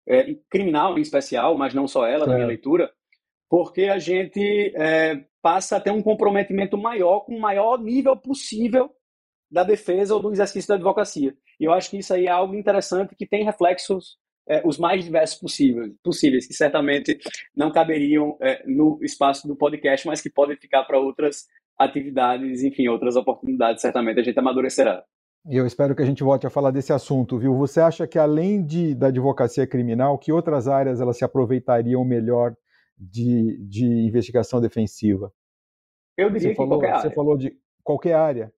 é, 0.07 0.35
criminal 0.49 0.97
em 0.97 1.01
especial, 1.01 1.57
mas 1.57 1.73
não 1.73 1.87
só 1.87 2.05
ela, 2.05 2.25
é. 2.25 2.27
na 2.27 2.35
minha 2.35 2.47
leitura, 2.47 2.91
porque 3.51 3.83
a 3.83 3.99
gente 3.99 4.73
é, 4.77 5.25
passa 5.41 5.75
a 5.75 5.79
ter 5.81 5.91
um 5.91 6.01
comprometimento 6.01 6.77
maior 6.77 7.19
com 7.25 7.35
o 7.35 7.41
maior 7.41 7.77
nível 7.77 8.15
possível 8.15 8.89
da 9.51 9.61
defesa 9.61 10.15
ou 10.15 10.21
do 10.21 10.31
exercício 10.31 10.69
da 10.69 10.75
advocacia. 10.75 11.35
E 11.59 11.65
eu 11.65 11.73
acho 11.73 11.89
que 11.89 11.97
isso 11.97 12.13
aí 12.13 12.27
é 12.27 12.31
algo 12.31 12.55
interessante 12.55 13.13
que 13.13 13.27
tem 13.27 13.43
reflexos 13.43 14.17
é, 14.47 14.65
os 14.65 14.77
mais 14.77 15.03
diversos 15.03 15.37
possíveis, 15.37 15.91
possíveis, 16.01 16.47
que 16.47 16.53
certamente 16.53 17.19
não 17.53 17.73
caberiam 17.73 18.37
é, 18.39 18.63
no 18.65 18.97
espaço 19.03 19.45
do 19.45 19.55
podcast, 19.55 20.07
mas 20.07 20.21
que 20.21 20.29
podem 20.29 20.55
ficar 20.55 20.85
para 20.85 20.97
outras 20.97 21.45
atividades, 21.77 22.63
enfim, 22.63 22.87
outras 22.87 23.17
oportunidades, 23.17 23.81
certamente 23.81 24.21
a 24.21 24.23
gente 24.23 24.39
amadurecerá. 24.39 25.03
E 25.49 25.57
eu 25.57 25.65
espero 25.65 25.93
que 25.93 26.01
a 26.01 26.05
gente 26.05 26.23
volte 26.23 26.47
a 26.47 26.49
falar 26.49 26.71
desse 26.71 26.93
assunto, 26.93 27.37
viu? 27.37 27.53
Você 27.57 27.81
acha 27.81 28.07
que 28.07 28.17
além 28.17 28.63
de, 28.63 28.95
da 28.95 29.07
advocacia 29.07 29.67
criminal, 29.67 30.17
que 30.17 30.31
outras 30.31 30.69
áreas 30.69 31.01
elas 31.01 31.17
se 31.17 31.25
aproveitariam 31.25 32.05
melhor 32.05 32.55
de, 33.01 33.57
de 33.67 33.85
investigação 33.85 34.61
defensiva? 34.61 35.33
Eu 36.17 36.29
diria 36.29 36.41
você 36.41 36.49
que 36.49 36.55
falou, 36.55 36.79
qualquer 36.79 36.89
área. 36.89 37.01
Você 37.01 37.15
falou 37.15 37.37
de 37.37 37.57
qualquer 37.83 38.13
área. 38.13 38.53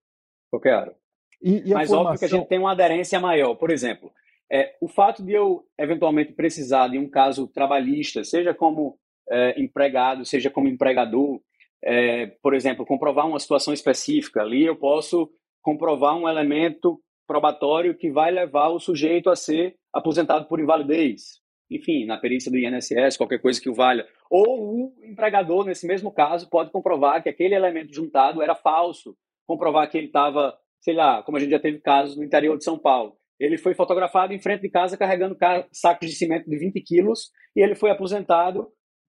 Qualquer 0.49 0.73
área. 0.73 0.95
E, 1.41 1.69
e 1.69 1.73
Mas 1.73 1.89
formação... 1.89 1.99
óbvio 1.99 2.19
que 2.19 2.25
a 2.25 2.37
gente 2.37 2.47
tem 2.47 2.59
uma 2.59 2.71
aderência 2.71 3.19
maior. 3.19 3.55
Por 3.55 3.71
exemplo, 3.71 4.11
é, 4.51 4.75
o 4.81 4.87
fato 4.87 5.23
de 5.23 5.33
eu 5.33 5.65
eventualmente 5.77 6.33
precisar 6.33 6.89
de 6.89 6.97
um 6.97 7.09
caso 7.09 7.47
trabalhista, 7.47 8.23
seja 8.23 8.53
como 8.53 8.97
é, 9.29 9.59
empregado, 9.61 10.25
seja 10.25 10.49
como 10.49 10.67
empregador, 10.67 11.41
é, 11.83 12.27
por 12.41 12.53
exemplo, 12.53 12.85
comprovar 12.85 13.27
uma 13.27 13.39
situação 13.39 13.73
específica, 13.73 14.41
ali 14.41 14.65
eu 14.65 14.75
posso 14.75 15.29
comprovar 15.61 16.15
um 16.15 16.27
elemento 16.27 17.01
probatório 17.27 17.95
que 17.95 18.11
vai 18.11 18.31
levar 18.31 18.69
o 18.69 18.79
sujeito 18.79 19.29
a 19.29 19.35
ser 19.35 19.75
aposentado 19.93 20.47
por 20.47 20.59
invalidez. 20.59 21.41
Enfim, 21.69 22.05
na 22.05 22.17
perícia 22.17 22.51
do 22.51 22.57
INSS, 22.57 23.17
qualquer 23.17 23.39
coisa 23.39 23.59
que 23.59 23.69
o 23.69 23.73
valha. 23.73 24.05
Ou 24.35 24.87
o 24.87 24.93
empregador, 25.03 25.63
nesse 25.63 25.85
mesmo 25.85 26.11
caso, 26.11 26.49
pode 26.49 26.71
comprovar 26.71 27.21
que 27.21 27.29
aquele 27.29 27.53
elemento 27.53 27.93
juntado 27.93 28.41
era 28.41 28.55
falso, 28.55 29.15
comprovar 29.45 29.87
que 29.87 29.95
ele 29.95 30.07
estava, 30.07 30.57
sei 30.81 30.95
lá, 30.95 31.21
como 31.21 31.37
a 31.37 31.39
gente 31.39 31.51
já 31.51 31.59
teve 31.59 31.79
casos 31.79 32.17
no 32.17 32.23
interior 32.23 32.57
de 32.57 32.63
São 32.63 32.75
Paulo, 32.75 33.15
ele 33.39 33.59
foi 33.59 33.75
fotografado 33.75 34.33
em 34.33 34.39
frente 34.39 34.61
de 34.61 34.71
casa 34.71 34.97
carregando 34.97 35.37
sacos 35.71 36.09
de 36.09 36.15
cimento 36.15 36.49
de 36.49 36.57
20 36.57 36.81
quilos 36.81 37.29
e 37.55 37.61
ele 37.61 37.75
foi 37.75 37.91
aposentado 37.91 38.67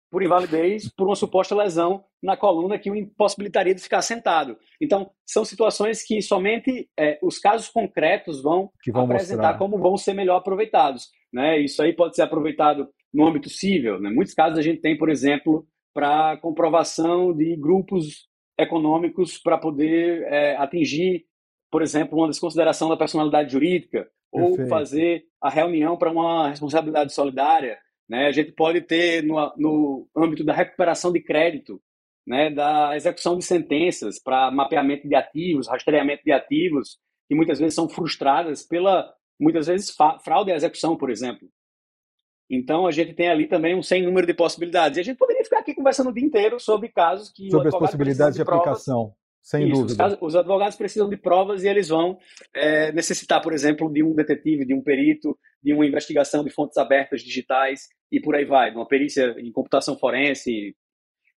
por 0.09 0.23
invalidez 0.23 0.91
por 0.95 1.05
uma 1.05 1.15
suposta 1.15 1.53
lesão 1.53 2.03
na 2.21 2.35
coluna 2.35 2.79
que 2.79 2.89
o 2.89 2.95
impossibilitaria 2.95 3.75
de 3.75 3.83
ficar 3.83 4.01
sentado. 4.01 4.57
Então, 4.81 5.11
são 5.27 5.45
situações 5.45 6.03
que 6.03 6.23
somente 6.23 6.89
é, 6.97 7.19
os 7.21 7.37
casos 7.37 7.69
concretos 7.69 8.41
vão, 8.41 8.71
vão 8.91 9.05
apresentar 9.05 9.53
mostrar. 9.53 9.57
como 9.59 9.77
vão 9.77 9.95
ser 9.95 10.13
melhor 10.13 10.37
aproveitados. 10.37 11.09
Né? 11.31 11.59
Isso 11.59 11.83
aí 11.83 11.93
pode 11.93 12.15
ser 12.15 12.23
aproveitado 12.23 12.89
no 13.13 13.27
âmbito 13.27 13.49
civil. 13.49 13.99
Né? 13.99 14.09
Muitos 14.09 14.33
casos 14.33 14.57
a 14.57 14.61
gente 14.61 14.81
tem, 14.81 14.97
por 14.97 15.09
exemplo, 15.09 15.67
para 15.93 16.37
comprovação 16.37 17.33
de 17.33 17.55
grupos 17.55 18.27
econômicos 18.57 19.37
para 19.37 19.57
poder 19.57 20.23
é, 20.23 20.55
atingir 20.57 21.25
por 21.73 21.81
exemplo, 21.81 22.19
uma 22.19 22.27
desconsideração 22.27 22.87
da 22.87 22.95
personalidade 22.95 23.51
jurídica, 23.51 24.07
Perfeito. 24.31 24.61
ou 24.61 24.67
fazer 24.67 25.23
a 25.41 25.49
reunião 25.49 25.97
para 25.97 26.11
uma 26.11 26.49
responsabilidade 26.49 27.11
solidária. 27.11 27.79
Né? 28.07 28.27
A 28.27 28.31
gente 28.31 28.51
pode 28.51 28.79
ter, 28.81 29.23
no, 29.23 29.51
no 29.57 30.07
âmbito 30.15 30.43
da 30.43 30.53
recuperação 30.53 31.11
de 31.11 31.19
crédito, 31.19 31.81
né, 32.27 32.51
da 32.51 32.95
execução 32.95 33.35
de 33.39 33.43
sentenças 33.43 34.21
para 34.21 34.51
mapeamento 34.51 35.07
de 35.07 35.15
ativos, 35.15 35.67
rastreamento 35.67 36.23
de 36.23 36.31
ativos, 36.31 36.99
que 37.27 37.33
muitas 37.33 37.57
vezes 37.57 37.73
são 37.73 37.89
frustradas 37.89 38.61
pela, 38.61 39.11
muitas 39.41 39.65
vezes, 39.65 39.95
fraude 40.23 40.51
à 40.51 40.55
execução, 40.55 40.95
por 40.95 41.09
exemplo. 41.09 41.49
Então, 42.49 42.85
a 42.85 42.91
gente 42.91 43.13
tem 43.13 43.29
ali 43.29 43.47
também 43.47 43.75
um 43.75 43.81
sem 43.81 44.03
número 44.03 44.27
de 44.27 44.33
possibilidades. 44.33 44.97
E 44.97 45.01
a 45.01 45.03
gente 45.03 45.17
poderia 45.17 45.43
ficar 45.43 45.59
aqui 45.59 45.73
conversando 45.73 46.09
o 46.09 46.13
dia 46.13 46.25
inteiro 46.25 46.59
sobre 46.59 46.89
casos 46.89 47.31
que. 47.31 47.49
Sobre 47.49 47.69
as 47.69 47.77
possibilidades 47.77 48.37
de, 48.37 48.43
de 48.43 48.49
aplicação. 48.49 49.13
Sem 49.43 49.69
Isso, 49.69 49.81
dúvida. 49.81 50.07
Os, 50.07 50.17
os, 50.21 50.35
advogados 50.37 50.77
precisam 50.77 51.09
de 51.09 51.17
provas 51.17 51.63
e 51.63 51.67
eles 51.67 51.89
vão 51.89 52.17
é, 52.55 52.93
necessitar, 52.93 53.41
por 53.41 53.51
exemplo, 53.51 53.91
de 53.91 54.01
um 54.01 54.15
detetive, 54.15 54.65
de 54.65 54.73
um 54.73 54.81
perito, 54.81 55.37
de 55.61 55.73
uma 55.73 55.85
investigação 55.85 56.45
de 56.45 56.49
fontes 56.49 56.77
abertas 56.77 57.21
digitais 57.21 57.89
e 58.09 58.21
por 58.21 58.35
aí 58.35 58.45
vai, 58.45 58.71
uma 58.71 58.87
perícia 58.87 59.35
em 59.37 59.51
computação 59.51 59.97
forense. 59.97 60.73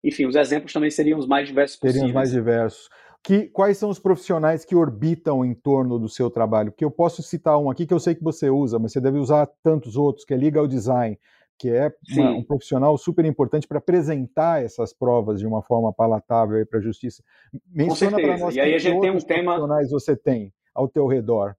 Enfim, 0.03 0.27
os 0.27 0.35
exemplos 0.35 0.71
também 0.71 0.91
seriam 0.91 1.17
os 1.17 1.25
mais 1.25 1.47
diversos 1.47 1.77
possíveis. 1.77 1.95
Seriam 1.95 2.09
os 2.09 2.13
mais 2.13 2.31
diversos. 2.31 2.87
Que, 3.25 3.47
quais 3.47 3.79
são 3.79 3.89
os 3.89 3.97
profissionais 3.97 4.63
que 4.63 4.75
orbitam 4.75 5.43
em 5.43 5.55
torno 5.55 5.97
do 5.97 6.07
seu 6.07 6.29
trabalho? 6.29 6.71
Porque 6.71 6.85
eu 6.85 6.91
posso 6.91 7.23
citar 7.23 7.57
um 7.57 7.71
aqui 7.71 7.87
que 7.87 7.93
eu 7.93 7.99
sei 7.99 8.13
que 8.13 8.23
você 8.23 8.51
usa, 8.51 8.77
mas 8.77 8.91
você 8.91 9.01
deve 9.01 9.17
usar 9.17 9.47
tantos 9.63 9.97
outros, 9.97 10.23
que 10.23 10.31
é 10.31 10.37
Legal 10.37 10.67
Design, 10.67 11.17
que 11.57 11.71
é 11.71 11.91
uma, 12.11 12.31
um 12.33 12.43
profissional 12.43 12.95
super 12.99 13.25
importante 13.25 13.67
para 13.67 13.79
apresentar 13.79 14.63
essas 14.63 14.93
provas 14.93 15.39
de 15.39 15.47
uma 15.47 15.63
forma 15.63 15.91
palatável 15.91 16.63
para 16.67 16.77
a 16.77 16.81
justiça. 16.83 17.23
Menciona 17.67 18.15
para 18.15 18.37
nós 18.37 18.55
e 18.55 18.59
aí 18.59 18.75
a 18.75 18.77
gente 18.77 19.01
tem 19.01 19.09
um 19.09 19.17
tema 19.17 19.55
profissionais 19.55 19.89
você 19.89 20.15
tem 20.15 20.53
ao 20.75 20.87
teu 20.87 21.07
redor. 21.07 21.55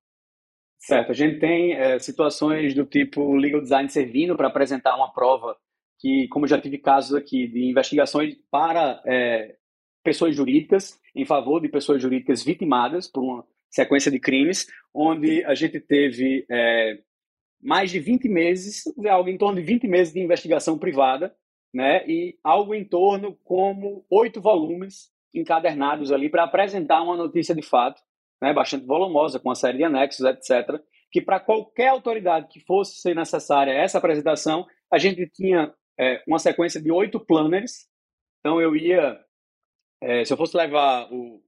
Certo, 0.78 1.10
a 1.10 1.14
gente 1.14 1.40
tem 1.40 1.72
é, 1.72 1.98
situações 1.98 2.74
do 2.74 2.84
tipo 2.84 3.34
legal 3.34 3.60
design 3.60 3.88
servindo 3.88 4.36
para 4.36 4.46
apresentar 4.46 4.94
uma 4.94 5.12
prova 5.12 5.56
que, 5.98 6.28
como 6.28 6.46
já 6.46 6.60
tive 6.60 6.78
casos 6.78 7.12
aqui 7.12 7.48
de 7.48 7.68
investigações 7.68 8.36
para 8.52 9.02
é, 9.04 9.56
pessoas 10.06 10.36
jurídicas, 10.36 11.00
em 11.14 11.24
favor 11.24 11.60
de 11.60 11.68
pessoas 11.68 12.00
jurídicas 12.00 12.44
vitimadas 12.44 13.08
por 13.08 13.22
uma 13.22 13.44
sequência 13.68 14.10
de 14.10 14.20
crimes, 14.20 14.66
onde 14.94 15.44
a 15.44 15.54
gente 15.54 15.80
teve 15.80 16.46
é, 16.48 16.98
mais 17.60 17.90
de 17.90 17.98
20 17.98 18.28
meses, 18.28 18.84
algo 19.08 19.28
em 19.28 19.36
torno 19.36 19.60
de 19.60 19.66
20 19.66 19.88
meses 19.88 20.14
de 20.14 20.20
investigação 20.20 20.78
privada, 20.78 21.34
né? 21.74 22.06
E 22.06 22.38
algo 22.44 22.72
em 22.72 22.84
torno 22.84 23.36
como 23.42 24.06
oito 24.08 24.40
volumes 24.40 25.10
encadernados 25.34 26.12
ali 26.12 26.30
para 26.30 26.44
apresentar 26.44 27.02
uma 27.02 27.16
notícia 27.16 27.54
de 27.54 27.62
fato, 27.62 28.00
né? 28.40 28.54
Bastante 28.54 28.86
volumosa, 28.86 29.40
com 29.40 29.48
uma 29.48 29.56
série 29.56 29.78
de 29.78 29.84
anexos, 29.84 30.24
etc. 30.24 30.80
Que 31.10 31.20
para 31.20 31.40
qualquer 31.40 31.88
autoridade 31.88 32.46
que 32.48 32.60
fosse 32.60 33.00
ser 33.00 33.16
necessária 33.16 33.72
essa 33.72 33.98
apresentação, 33.98 34.64
a 34.90 34.98
gente 34.98 35.28
tinha 35.28 35.74
é, 35.98 36.22
uma 36.28 36.38
sequência 36.38 36.80
de 36.80 36.92
oito 36.92 37.18
planners. 37.18 37.88
Então 38.40 38.60
eu 38.60 38.76
ia, 38.76 39.18
é, 40.06 40.24
se 40.24 40.32
eu 40.32 40.36
fosse 40.36 40.56
levar 40.56 41.12
o, 41.12 41.42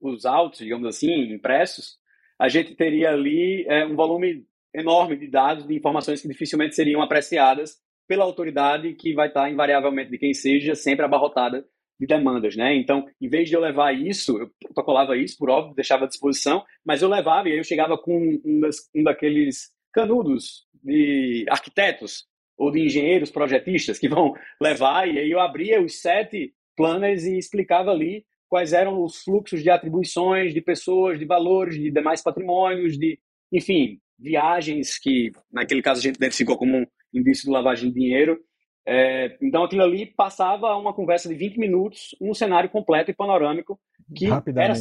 os 0.00 0.26
autos, 0.26 0.58
digamos 0.58 0.86
assim, 0.88 1.32
impressos, 1.32 1.96
a 2.36 2.48
gente 2.48 2.74
teria 2.74 3.10
ali 3.10 3.64
é, 3.68 3.86
um 3.86 3.94
volume 3.94 4.44
enorme 4.74 5.16
de 5.16 5.28
dados, 5.28 5.66
de 5.66 5.74
informações 5.76 6.20
que 6.20 6.26
dificilmente 6.26 6.74
seriam 6.74 7.00
apreciadas 7.00 7.76
pela 8.08 8.24
autoridade 8.24 8.94
que 8.94 9.14
vai 9.14 9.28
estar 9.28 9.48
invariavelmente 9.48 10.10
de 10.10 10.18
quem 10.18 10.34
seja 10.34 10.74
sempre 10.74 11.04
abarrotada 11.04 11.64
de 11.98 12.06
demandas, 12.06 12.56
né? 12.56 12.74
Então, 12.74 13.06
em 13.20 13.28
vez 13.28 13.48
de 13.48 13.54
eu 13.54 13.60
levar 13.60 13.92
isso, 13.92 14.36
eu 14.36 14.50
protocolava 14.60 15.16
isso, 15.16 15.38
por 15.38 15.48
óbvio, 15.48 15.76
deixava 15.76 16.04
à 16.04 16.08
disposição, 16.08 16.64
mas 16.84 17.00
eu 17.00 17.08
levava 17.08 17.48
e 17.48 17.52
aí 17.52 17.58
eu 17.58 17.64
chegava 17.64 17.96
com 17.96 18.40
um, 18.44 18.60
das, 18.60 18.90
um 18.92 19.04
daqueles 19.04 19.70
canudos 19.92 20.66
de 20.82 21.46
arquitetos 21.48 22.26
ou 22.58 22.72
de 22.72 22.80
engenheiros 22.80 23.30
projetistas 23.30 24.00
que 24.00 24.08
vão 24.08 24.34
levar 24.60 25.08
e 25.08 25.20
aí 25.20 25.30
eu 25.30 25.38
abria 25.38 25.80
os 25.80 26.00
sete 26.00 26.52
planners 26.76 27.24
e 27.24 27.38
explicava 27.38 27.90
ali 27.90 28.24
quais 28.48 28.72
eram 28.72 29.02
os 29.02 29.22
fluxos 29.22 29.62
de 29.62 29.70
atribuições, 29.70 30.54
de 30.54 30.60
pessoas, 30.60 31.18
de 31.18 31.24
valores, 31.24 31.74
de 31.74 31.90
demais 31.90 32.22
patrimônios, 32.22 32.96
de, 32.98 33.18
enfim, 33.52 33.98
viagens, 34.18 34.98
que 34.98 35.32
naquele 35.52 35.82
caso 35.82 36.00
a 36.00 36.02
gente 36.02 36.16
identificou 36.16 36.56
como 36.56 36.78
um 36.78 36.86
indício 37.12 37.44
de 37.44 37.50
lavagem 37.50 37.90
de 37.90 37.98
dinheiro. 37.98 38.38
É, 38.86 39.36
então 39.40 39.64
aquilo 39.64 39.82
ali 39.82 40.06
passava 40.06 40.76
uma 40.76 40.92
conversa 40.92 41.28
de 41.28 41.34
20 41.34 41.58
minutos, 41.58 42.14
um 42.20 42.34
cenário 42.34 42.68
completo 42.68 43.10
e 43.10 43.14
panorâmico 43.14 43.80
que 44.14 44.26
era 44.56 44.74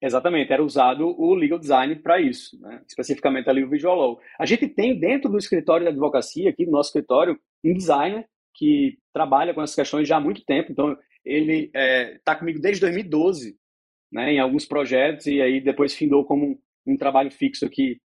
exatamente 0.00 0.52
era 0.52 0.62
usado 0.62 1.06
o 1.06 1.34
legal 1.34 1.58
design 1.58 1.94
para 1.96 2.20
isso, 2.20 2.60
né? 2.60 2.82
especificamente 2.86 3.48
ali 3.48 3.62
o 3.62 3.70
visual 3.70 3.96
law. 3.96 4.20
A 4.38 4.44
gente 4.44 4.68
tem 4.68 4.98
dentro 4.98 5.30
do 5.30 5.38
escritório 5.38 5.84
da 5.84 5.90
advocacia 5.90 6.50
aqui 6.50 6.66
no 6.66 6.72
nosso 6.72 6.88
escritório 6.88 7.38
um 7.64 7.72
designer 7.72 8.26
que 8.54 8.98
trabalha 9.12 9.54
com 9.54 9.62
essas 9.62 9.76
questões 9.76 10.06
já 10.08 10.16
há 10.16 10.20
muito 10.20 10.44
tempo. 10.44 10.72
Então 10.72 10.96
ele 11.24 11.64
está 11.66 11.78
é, 11.80 12.18
tá 12.24 12.36
comigo 12.36 12.60
desde 12.60 12.80
2012, 12.80 13.56
né, 14.12 14.32
em 14.32 14.38
alguns 14.38 14.66
projetos 14.66 15.26
e 15.26 15.40
aí 15.40 15.60
depois 15.60 15.94
findou 15.94 16.24
como 16.24 16.46
um, 16.46 16.58
um 16.86 16.96
trabalho 16.96 17.30
fixo 17.30 17.64
aqui 17.64 17.98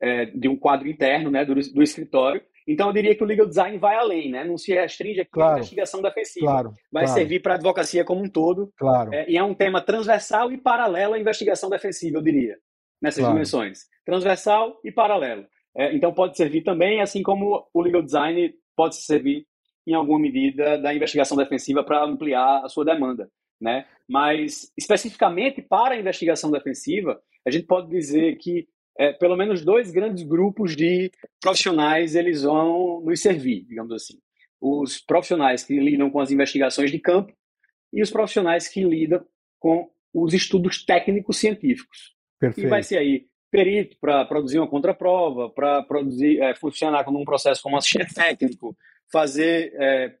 é, 0.00 0.26
de 0.26 0.48
um 0.48 0.56
quadro 0.56 0.88
interno 0.88 1.30
né, 1.30 1.44
do, 1.44 1.54
do, 1.54 1.82
escritório. 1.82 2.42
Então, 2.66 2.88
eu 2.88 2.92
diria 2.92 3.14
que 3.14 3.22
o 3.22 3.26
legal 3.26 3.46
design 3.46 3.78
vai 3.78 3.96
além, 3.96 4.30
né? 4.30 4.44
não 4.44 4.58
se 4.58 4.72
restringe 4.72 5.20
aqui 5.20 5.30
claro, 5.30 5.54
à 5.54 5.58
investigação 5.58 6.02
defensiva. 6.02 6.46
Claro, 6.46 6.74
vai 6.92 7.04
claro. 7.04 7.18
servir 7.18 7.40
para 7.40 7.54
a 7.54 7.56
advocacia 7.56 8.04
como 8.04 8.22
um 8.22 8.28
todo. 8.28 8.72
Claro. 8.76 9.14
É, 9.14 9.28
e 9.28 9.36
é 9.36 9.42
um 9.42 9.54
tema 9.54 9.80
transversal 9.80 10.52
e 10.52 10.58
paralelo 10.58 11.14
à 11.14 11.18
investigação 11.18 11.70
defensiva, 11.70 12.18
eu 12.18 12.22
diria, 12.22 12.56
nessas 13.00 13.26
dimensões. 13.26 13.80
Transversal 14.04 14.80
e 14.84 14.92
paralelo. 14.92 15.44
É, 15.76 15.94
então, 15.94 16.12
pode 16.12 16.36
servir 16.36 16.62
também, 16.62 17.00
assim 17.00 17.22
como 17.22 17.68
o 17.72 17.80
legal 17.80 18.02
design 18.02 18.52
pode 18.76 18.96
servir, 18.96 19.46
em 19.86 19.94
alguma 19.94 20.18
medida, 20.18 20.78
da 20.78 20.94
investigação 20.94 21.36
defensiva 21.36 21.82
para 21.82 22.04
ampliar 22.04 22.64
a 22.64 22.68
sua 22.68 22.84
demanda. 22.84 23.30
Né? 23.60 23.86
Mas, 24.08 24.72
especificamente 24.76 25.62
para 25.62 25.94
a 25.94 25.98
investigação 25.98 26.50
defensiva, 26.50 27.20
a 27.46 27.50
gente 27.50 27.66
pode 27.66 27.88
dizer 27.88 28.36
que 28.36 28.66
é, 28.98 29.12
pelo 29.12 29.36
menos 29.36 29.64
dois 29.64 29.90
grandes 29.90 30.22
grupos 30.22 30.76
de 30.76 31.10
profissionais 31.40 32.14
eles 32.14 32.42
vão 32.42 33.00
nos 33.00 33.20
servir, 33.20 33.64
digamos 33.64 33.92
assim. 33.92 34.18
Os 34.60 35.00
profissionais 35.00 35.64
que 35.64 35.78
lidam 35.78 36.10
com 36.10 36.20
as 36.20 36.30
investigações 36.30 36.90
de 36.90 36.98
campo 36.98 37.32
e 37.92 38.02
os 38.02 38.10
profissionais 38.10 38.68
que 38.68 38.84
lidam 38.84 39.24
com 39.58 39.88
os 40.14 40.34
estudos 40.34 40.84
técnicos 40.84 41.38
científicos. 41.38 42.14
Perfeito. 42.38 42.66
E 42.66 42.70
vai 42.70 42.82
ser 42.82 42.98
aí 42.98 43.26
perito 43.50 43.96
para 44.00 44.24
produzir 44.24 44.58
uma 44.58 44.68
contraprova, 44.68 45.50
para 45.50 45.82
produzir, 45.82 46.40
é, 46.40 46.54
funcionar 46.54 47.04
como 47.04 47.20
um 47.20 47.24
processo 47.24 47.62
como 47.62 47.76
assistente 47.76 48.14
técnico, 48.14 48.76
fazer, 49.12 49.72
é, 49.76 50.14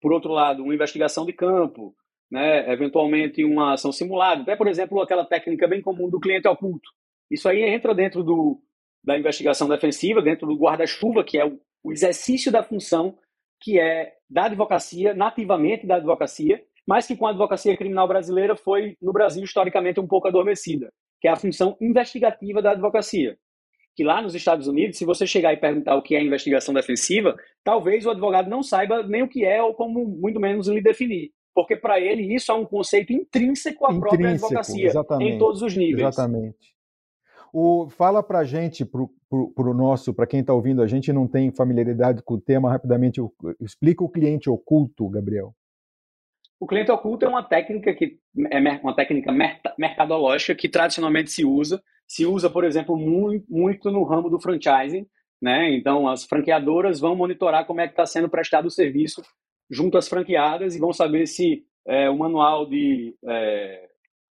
por 0.00 0.12
outro 0.12 0.30
lado, 0.30 0.62
uma 0.62 0.74
investigação 0.74 1.24
de 1.24 1.32
campo, 1.32 1.94
né, 2.30 2.70
eventualmente 2.72 3.44
uma 3.44 3.74
ação 3.74 3.90
simulada, 3.90 4.42
até, 4.42 4.54
por 4.54 4.68
exemplo, 4.68 5.00
aquela 5.00 5.24
técnica 5.24 5.66
bem 5.66 5.80
comum 5.80 6.10
do 6.10 6.20
cliente 6.20 6.46
oculto, 6.46 6.90
isso 7.30 7.48
aí 7.48 7.62
entra 7.62 7.94
dentro 7.94 8.22
do, 8.22 8.60
da 9.02 9.18
investigação 9.18 9.68
defensiva, 9.68 10.22
dentro 10.22 10.46
do 10.46 10.56
guarda-chuva, 10.56 11.24
que 11.24 11.38
é 11.38 11.44
o, 11.44 11.58
o 11.82 11.92
exercício 11.92 12.52
da 12.52 12.62
função 12.62 13.18
que 13.60 13.80
é 13.80 14.12
da 14.28 14.44
advocacia, 14.44 15.14
nativamente 15.14 15.86
da 15.86 15.96
advocacia, 15.96 16.62
mas 16.86 17.06
que 17.06 17.16
com 17.16 17.26
a 17.26 17.30
advocacia 17.30 17.76
criminal 17.76 18.06
brasileira 18.06 18.54
foi, 18.54 18.96
no 19.00 19.12
Brasil, 19.12 19.42
historicamente 19.42 20.00
um 20.00 20.06
pouco 20.06 20.28
adormecida, 20.28 20.92
que 21.20 21.28
é 21.28 21.30
a 21.30 21.36
função 21.36 21.76
investigativa 21.80 22.60
da 22.60 22.72
advocacia. 22.72 23.38
Que 23.96 24.02
lá 24.02 24.20
nos 24.20 24.34
Estados 24.34 24.66
Unidos, 24.66 24.98
se 24.98 25.04
você 25.04 25.26
chegar 25.26 25.52
e 25.52 25.56
perguntar 25.56 25.96
o 25.96 26.02
que 26.02 26.16
é 26.16 26.22
investigação 26.22 26.74
defensiva, 26.74 27.36
talvez 27.62 28.04
o 28.04 28.10
advogado 28.10 28.50
não 28.50 28.62
saiba 28.62 29.02
nem 29.04 29.22
o 29.22 29.28
que 29.28 29.44
é 29.44 29.62
ou 29.62 29.74
como 29.74 30.04
muito 30.04 30.40
menos 30.40 30.66
lhe 30.66 30.82
definir. 30.82 31.30
Porque 31.54 31.76
para 31.76 32.00
ele 32.00 32.34
isso 32.34 32.50
é 32.50 32.54
um 32.54 32.64
conceito 32.64 33.12
intrínseco 33.12 33.86
à 33.86 33.92
intrínseco, 33.92 34.00
própria 34.00 34.30
advocacia, 34.30 34.92
em 35.20 35.38
todos 35.38 35.62
os 35.62 35.76
níveis. 35.76 36.08
Exatamente. 36.08 36.74
O, 37.52 37.88
fala 37.88 38.20
para 38.20 38.40
a 38.40 38.44
gente, 38.44 38.84
para 38.84 39.00
o 39.00 39.74
nosso, 39.74 40.12
para 40.12 40.26
quem 40.26 40.40
está 40.40 40.52
ouvindo 40.52 40.82
a 40.82 40.88
gente 40.88 41.12
não 41.12 41.28
tem 41.28 41.52
familiaridade 41.52 42.20
com 42.24 42.34
o 42.34 42.40
tema, 42.40 42.68
rapidamente, 42.68 43.20
explica 43.60 44.02
o 44.02 44.08
cliente 44.08 44.50
oculto, 44.50 45.08
Gabriel. 45.08 45.54
O 46.58 46.66
cliente 46.66 46.90
oculto 46.90 47.24
é 47.24 47.28
uma 47.28 47.44
técnica 47.44 47.94
que 47.94 48.18
é 48.50 48.58
uma 48.82 48.96
técnica 48.96 49.30
mercadológica 49.78 50.54
que 50.54 50.68
tradicionalmente 50.68 51.30
se 51.30 51.44
usa. 51.44 51.80
Se 52.06 52.26
usa, 52.26 52.50
por 52.50 52.64
exemplo, 52.64 52.96
muito, 52.96 53.46
muito 53.48 53.90
no 53.90 54.04
ramo 54.04 54.28
do 54.28 54.40
franchising. 54.40 55.06
Né? 55.40 55.74
Então, 55.74 56.08
as 56.08 56.24
franqueadoras 56.24 57.00
vão 57.00 57.14
monitorar 57.14 57.66
como 57.66 57.80
é 57.80 57.86
que 57.86 57.92
está 57.92 58.06
sendo 58.06 58.28
prestado 58.28 58.66
o 58.66 58.70
serviço 58.70 59.22
junto 59.70 59.98
às 59.98 60.08
franqueadas 60.08 60.74
e 60.74 60.78
vão 60.78 60.92
saber 60.92 61.26
se 61.26 61.64
é, 61.86 62.08
o 62.08 62.16
manual 62.16 62.66
de 62.66 63.14
é, 63.26 63.88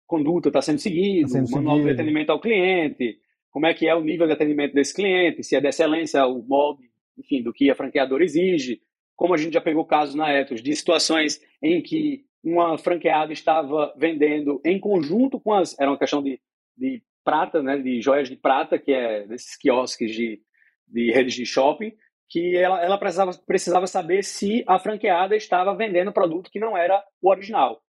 conduta 0.07 0.49
está 0.49 0.61
sendo 0.61 0.79
seguido, 0.79 1.27
tá 1.27 1.33
sendo 1.33 1.47
o 1.47 1.51
manual 1.51 1.75
seguido. 1.75 1.95
de 1.95 2.01
atendimento 2.01 2.29
ao 2.31 2.39
cliente, 2.39 3.17
como 3.51 3.67
é 3.67 3.73
que 3.73 3.87
é 3.87 3.93
o 3.93 4.03
nível 4.03 4.25
de 4.25 4.33
atendimento 4.33 4.73
desse 4.73 4.93
cliente, 4.93 5.43
se 5.43 5.55
é 5.55 5.61
de 5.61 5.67
excelência 5.67 6.25
o 6.25 6.41
molde, 6.41 6.89
enfim, 7.17 7.43
do 7.43 7.53
que 7.53 7.69
a 7.69 7.75
franqueadora 7.75 8.23
exige. 8.23 8.81
Como 9.15 9.33
a 9.33 9.37
gente 9.37 9.53
já 9.53 9.61
pegou 9.61 9.85
casos 9.85 10.15
na 10.15 10.31
Etos 10.31 10.61
de 10.61 10.75
situações 10.75 11.39
em 11.61 11.81
que 11.81 12.25
uma 12.43 12.77
franqueada 12.77 13.31
estava 13.31 13.93
vendendo 13.95 14.59
em 14.65 14.79
conjunto 14.79 15.39
com 15.39 15.53
as. 15.53 15.79
Era 15.79 15.91
uma 15.91 15.99
questão 15.99 16.23
de, 16.23 16.39
de 16.75 17.03
prata, 17.23 17.61
né, 17.61 17.77
de 17.77 18.01
joias 18.01 18.29
de 18.29 18.35
prata, 18.35 18.77
que 18.77 18.91
é 18.91 19.25
desses 19.27 19.55
quiosques 19.57 20.11
de, 20.11 20.41
de 20.87 21.11
redes 21.11 21.33
de 21.33 21.45
shopping, 21.45 21.91
que 22.29 22.55
ela, 22.57 22.83
ela 22.83 22.97
precisava, 22.97 23.31
precisava 23.45 23.87
saber 23.87 24.23
se 24.23 24.63
a 24.67 24.79
franqueada 24.79 25.35
estava 25.35 25.75
vendendo 25.75 26.11
produto 26.11 26.49
que 26.49 26.59
não 26.59 26.75
era 26.75 27.03
o 27.21 27.29
original, 27.29 27.81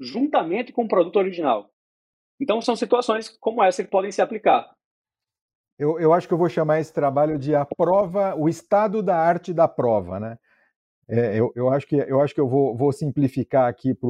juntamente 0.00 0.72
com 0.72 0.84
o 0.84 0.88
produto 0.88 1.16
original. 1.16 1.70
Então, 2.40 2.60
são 2.62 2.74
situações 2.74 3.28
como 3.40 3.62
essa 3.62 3.84
que 3.84 3.90
podem 3.90 4.10
se 4.10 4.22
aplicar. 4.22 4.70
Eu, 5.78 5.98
eu 5.98 6.12
acho 6.12 6.26
que 6.26 6.34
eu 6.34 6.38
vou 6.38 6.48
chamar 6.48 6.80
esse 6.80 6.92
trabalho 6.92 7.38
de 7.38 7.54
a 7.54 7.64
prova, 7.64 8.34
o 8.34 8.48
estado 8.48 9.02
da 9.02 9.16
arte 9.16 9.52
da 9.52 9.68
prova, 9.68 10.18
né? 10.18 10.38
É, 11.08 11.38
eu, 11.38 11.52
eu, 11.56 11.68
acho 11.68 11.86
que, 11.86 11.96
eu 11.96 12.20
acho 12.20 12.34
que 12.34 12.40
eu 12.40 12.48
vou, 12.48 12.76
vou 12.76 12.92
simplificar 12.92 13.68
aqui 13.68 13.94
para 13.94 14.08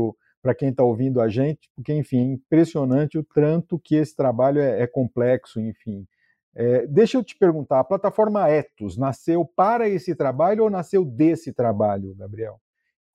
quem 0.54 0.70
está 0.70 0.82
ouvindo 0.82 1.20
a 1.20 1.28
gente, 1.28 1.68
porque, 1.76 1.92
enfim, 1.92 2.18
é 2.18 2.34
impressionante 2.34 3.18
o 3.18 3.24
tanto 3.24 3.78
que 3.78 3.96
esse 3.96 4.16
trabalho 4.16 4.60
é, 4.60 4.82
é 4.82 4.86
complexo, 4.86 5.60
enfim. 5.60 6.06
É, 6.54 6.86
deixa 6.86 7.16
eu 7.16 7.24
te 7.24 7.36
perguntar, 7.36 7.80
a 7.80 7.84
plataforma 7.84 8.48
Etos 8.48 8.96
nasceu 8.96 9.44
para 9.44 9.88
esse 9.88 10.14
trabalho 10.14 10.64
ou 10.64 10.70
nasceu 10.70 11.04
desse 11.04 11.52
trabalho, 11.52 12.14
Gabriel? 12.16 12.60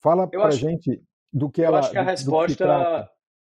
Fala 0.01 0.27
para 0.27 0.48
a 0.48 0.51
gente 0.51 1.01
do 1.34 1.50
que 1.50 1.62
ela. 1.62 1.77
Eu 1.77 1.79
acho 1.79 1.91
que 1.91 1.98
a 1.98 2.03
resposta 2.03 3.10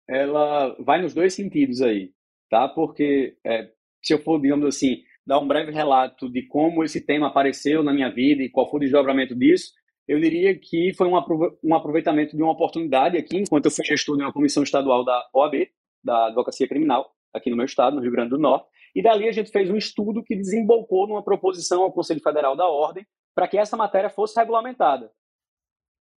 ela 0.09 0.75
vai 0.81 1.01
nos 1.03 1.15
dois 1.15 1.35
sentidos 1.35 1.83
aí, 1.83 2.13
tá? 2.51 2.67
Porque 2.67 3.37
é, 3.45 3.71
se 4.03 4.15
eu 4.15 4.19
for, 4.19 4.41
digamos 4.41 4.67
assim, 4.67 5.03
dar 5.27 5.39
um 5.39 5.47
breve 5.47 5.71
relato 5.71 6.29
de 6.31 6.43
como 6.47 6.83
esse 6.83 7.05
tema 7.05 7.29
apareceu 7.29 7.83
na 7.83 7.93
minha 7.93 8.11
vida 8.11 8.43
e 8.43 8.49
qual 8.49 8.69
foi 8.69 8.79
o 8.79 8.81
desdobramento 8.81 9.35
disso, 9.35 9.73
eu 10.09 10.19
diria 10.19 10.59
que 10.59 10.95
foi 10.95 11.07
um 11.07 11.75
aproveitamento 11.75 12.35
de 12.35 12.43
uma 12.43 12.53
oportunidade 12.53 13.19
aqui, 13.19 13.37
enquanto 13.37 13.67
eu 13.67 13.71
fui 13.71 13.85
gestor 13.85 14.17
de 14.17 14.23
uma 14.23 14.33
comissão 14.33 14.63
estadual 14.63 15.05
da 15.05 15.29
OAB, 15.35 15.69
da 16.03 16.29
Advocacia 16.29 16.67
Criminal, 16.67 17.13
aqui 17.35 17.51
no 17.51 17.57
meu 17.57 17.67
estado, 17.67 17.97
no 17.97 18.03
Rio 18.03 18.13
Grande 18.13 18.31
do 18.31 18.39
Norte, 18.39 18.67
e 18.97 19.03
dali 19.03 19.29
a 19.29 19.33
gente 19.33 19.51
fez 19.51 19.71
um 19.71 19.77
estudo 19.77 20.25
que 20.25 20.35
desembocou 20.35 21.07
numa 21.07 21.23
proposição 21.23 21.83
ao 21.83 21.93
Conselho 21.93 22.23
Federal 22.23 22.57
da 22.57 22.67
Ordem 22.67 23.07
para 23.35 23.47
que 23.47 23.59
essa 23.59 23.77
matéria 23.77 24.09
fosse 24.09 24.39
regulamentada. 24.41 25.13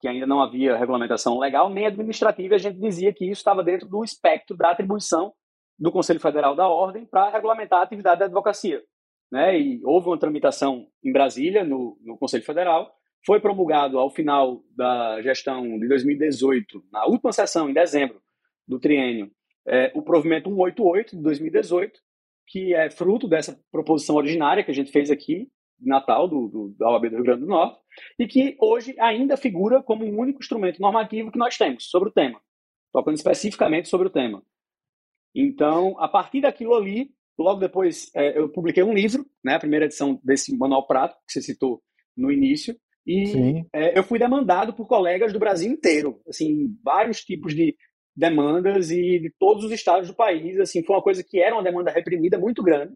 Que 0.00 0.06
ainda 0.06 0.26
não 0.26 0.40
havia 0.40 0.76
regulamentação 0.76 1.38
legal 1.38 1.68
nem 1.68 1.86
administrativa, 1.86 2.54
e 2.54 2.56
a 2.56 2.58
gente 2.58 2.78
dizia 2.78 3.12
que 3.12 3.24
isso 3.24 3.40
estava 3.40 3.64
dentro 3.64 3.88
do 3.88 4.04
espectro 4.04 4.56
da 4.56 4.70
atribuição 4.70 5.32
do 5.76 5.90
Conselho 5.90 6.20
Federal 6.20 6.54
da 6.54 6.68
Ordem 6.68 7.04
para 7.06 7.28
regulamentar 7.30 7.80
a 7.80 7.82
atividade 7.82 8.20
da 8.20 8.26
advocacia. 8.26 8.80
Né? 9.32 9.58
E 9.58 9.80
houve 9.84 10.06
uma 10.06 10.18
tramitação 10.18 10.86
em 11.02 11.12
Brasília, 11.12 11.64
no, 11.64 11.98
no 12.02 12.16
Conselho 12.16 12.44
Federal, 12.44 12.99
foi 13.24 13.40
promulgado 13.40 13.98
ao 13.98 14.10
final 14.10 14.62
da 14.74 15.20
gestão 15.22 15.78
de 15.78 15.86
2018, 15.88 16.84
na 16.92 17.06
última 17.06 17.32
sessão, 17.32 17.68
em 17.68 17.74
dezembro 17.74 18.20
do 18.66 18.78
triênio, 18.78 19.30
é, 19.66 19.92
o 19.94 20.02
provimento 20.02 20.48
188 20.48 21.16
de 21.16 21.22
2018, 21.22 22.00
que 22.46 22.74
é 22.74 22.90
fruto 22.90 23.28
dessa 23.28 23.58
proposição 23.70 24.16
originária 24.16 24.64
que 24.64 24.70
a 24.70 24.74
gente 24.74 24.90
fez 24.90 25.10
aqui, 25.10 25.48
Natal, 25.78 26.28
do, 26.28 26.48
do, 26.48 26.74
da 26.78 26.90
OAB 26.90 27.08
do 27.08 27.16
Rio 27.16 27.24
Grande 27.24 27.40
do 27.42 27.46
Norte, 27.46 27.80
e 28.18 28.26
que 28.26 28.56
hoje 28.60 28.94
ainda 28.98 29.36
figura 29.36 29.82
como 29.82 30.04
o 30.04 30.18
único 30.18 30.40
instrumento 30.40 30.80
normativo 30.80 31.30
que 31.30 31.38
nós 31.38 31.56
temos 31.56 31.88
sobre 31.88 32.08
o 32.08 32.12
tema, 32.12 32.40
tocando 32.92 33.16
especificamente 33.16 33.88
sobre 33.88 34.08
o 34.08 34.10
tema. 34.10 34.42
Então, 35.34 35.98
a 35.98 36.08
partir 36.08 36.40
daquilo 36.40 36.74
ali, 36.74 37.10
logo 37.38 37.60
depois 37.60 38.10
é, 38.14 38.38
eu 38.38 38.48
publiquei 38.48 38.82
um 38.82 38.92
livro, 38.92 39.24
né, 39.44 39.54
a 39.54 39.60
primeira 39.60 39.86
edição 39.86 40.20
desse 40.22 40.56
manual 40.56 40.86
prático 40.86 41.22
que 41.26 41.32
você 41.32 41.42
citou 41.42 41.82
no 42.16 42.30
início, 42.30 42.76
e 43.10 43.64
é, 43.72 43.98
eu 43.98 44.04
fui 44.04 44.20
demandado 44.20 44.72
por 44.72 44.86
colegas 44.86 45.32
do 45.32 45.38
Brasil 45.38 45.70
inteiro, 45.72 46.20
assim, 46.28 46.68
vários 46.84 47.24
tipos 47.24 47.52
de 47.52 47.76
demandas 48.14 48.92
e 48.92 49.18
de 49.18 49.34
todos 49.36 49.64
os 49.64 49.72
estados 49.72 50.08
do 50.08 50.14
país, 50.14 50.60
assim, 50.60 50.84
foi 50.84 50.94
uma 50.94 51.02
coisa 51.02 51.24
que 51.24 51.40
era 51.40 51.56
uma 51.56 51.62
demanda 51.64 51.90
reprimida 51.90 52.38
muito 52.38 52.62
grande. 52.62 52.92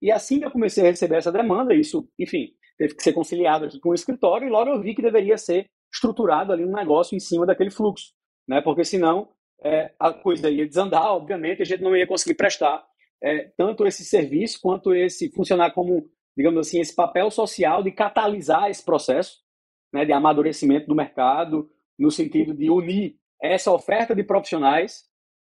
E 0.00 0.10
assim 0.10 0.38
que 0.38 0.46
eu 0.46 0.50
comecei 0.50 0.86
a 0.86 0.90
receber 0.90 1.16
essa 1.16 1.30
demanda, 1.30 1.74
isso, 1.74 2.08
enfim, 2.18 2.48
teve 2.78 2.94
que 2.94 3.02
ser 3.02 3.12
conciliado 3.12 3.66
aqui 3.66 3.78
com 3.78 3.90
o 3.90 3.94
escritório 3.94 4.46
e 4.46 4.50
logo 4.50 4.70
eu 4.70 4.80
vi 4.80 4.94
que 4.94 5.02
deveria 5.02 5.36
ser 5.36 5.66
estruturado 5.92 6.50
ali 6.50 6.64
um 6.64 6.72
negócio 6.72 7.14
em 7.14 7.20
cima 7.20 7.44
daquele 7.44 7.70
fluxo, 7.70 8.12
né? 8.48 8.62
Porque 8.62 8.84
senão 8.84 9.28
é, 9.62 9.92
a 10.00 10.14
coisa 10.14 10.48
ia 10.48 10.66
desandar, 10.66 11.12
obviamente, 11.12 11.60
a 11.60 11.66
gente 11.66 11.82
não 11.82 11.94
ia 11.94 12.06
conseguir 12.06 12.36
prestar 12.36 12.82
é, 13.22 13.50
tanto 13.54 13.86
esse 13.86 14.02
serviço 14.02 14.60
quanto 14.62 14.94
esse 14.94 15.30
funcionar 15.30 15.72
como, 15.72 16.08
digamos 16.34 16.66
assim, 16.66 16.80
esse 16.80 16.94
papel 16.94 17.30
social 17.30 17.82
de 17.82 17.90
catalisar 17.90 18.70
esse 18.70 18.82
processo 18.82 19.46
né, 19.92 20.04
de 20.04 20.12
amadurecimento 20.12 20.86
do 20.86 20.94
mercado, 20.94 21.70
no 21.98 22.10
sentido 22.10 22.54
de 22.54 22.70
unir 22.70 23.16
essa 23.42 23.72
oferta 23.72 24.14
de 24.14 24.22
profissionais 24.22 25.04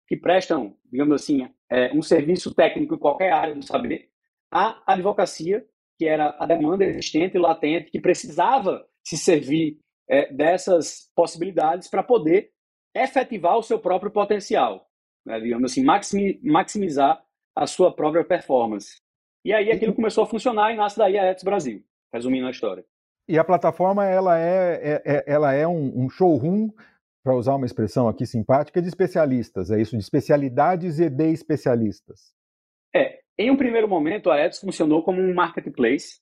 que 0.07 0.15
prestam, 0.15 0.75
digamos 0.91 1.21
assim, 1.21 1.47
é, 1.69 1.91
um 1.93 2.01
serviço 2.01 2.53
técnico 2.53 2.95
em 2.95 2.99
qualquer 2.99 3.31
área 3.31 3.55
do 3.55 3.65
saber, 3.65 4.09
à 4.51 4.81
advocacia, 4.85 5.65
que 5.97 6.05
era 6.05 6.35
a 6.39 6.45
demanda 6.45 6.83
existente 6.83 7.37
e 7.37 7.39
latente, 7.39 7.89
que 7.89 7.99
precisava 7.99 8.85
se 9.03 9.17
servir 9.17 9.79
é, 10.07 10.31
dessas 10.31 11.09
possibilidades 11.15 11.87
para 11.87 12.03
poder 12.03 12.51
efetivar 12.93 13.57
o 13.57 13.63
seu 13.63 13.79
próprio 13.79 14.11
potencial, 14.11 14.87
né, 15.25 15.39
digamos 15.39 15.71
assim, 15.71 15.83
maximizar 16.43 17.23
a 17.55 17.65
sua 17.65 17.93
própria 17.93 18.23
performance. 18.23 19.01
E 19.43 19.53
aí 19.53 19.71
aquilo 19.71 19.93
começou 19.93 20.23
a 20.23 20.27
funcionar 20.27 20.73
e 20.73 20.75
nasce 20.75 20.97
daí 20.97 21.17
a 21.17 21.25
Etos 21.25 21.43
Brasil, 21.43 21.83
resumindo 22.11 22.47
a 22.47 22.51
história. 22.51 22.85
E 23.27 23.39
a 23.39 23.43
plataforma 23.43 24.05
ela 24.05 24.39
é, 24.39 24.75
é, 24.75 25.01
é 25.05 25.23
ela 25.27 25.53
é 25.53 25.67
um, 25.67 26.05
um 26.05 26.09
showroom, 26.09 26.69
para 27.25 27.35
usar 27.35 27.55
uma 27.55 27.65
expressão 27.65 28.07
aqui 28.07 28.23
simpática, 28.23 28.79
de 28.79 28.87
especialistas, 28.87 29.71
é 29.71 29.81
isso, 29.81 29.97
de 29.97 30.03
especialidades 30.03 30.99
e 30.99 31.09
de 31.09 31.31
especialistas. 31.31 32.35
É, 32.95 33.19
em 33.35 33.49
um 33.49 33.57
primeiro 33.57 33.87
momento 33.87 34.29
a 34.29 34.39
Etsy 34.39 34.61
funcionou 34.61 35.01
como 35.01 35.19
um 35.19 35.33
marketplace, 35.33 36.19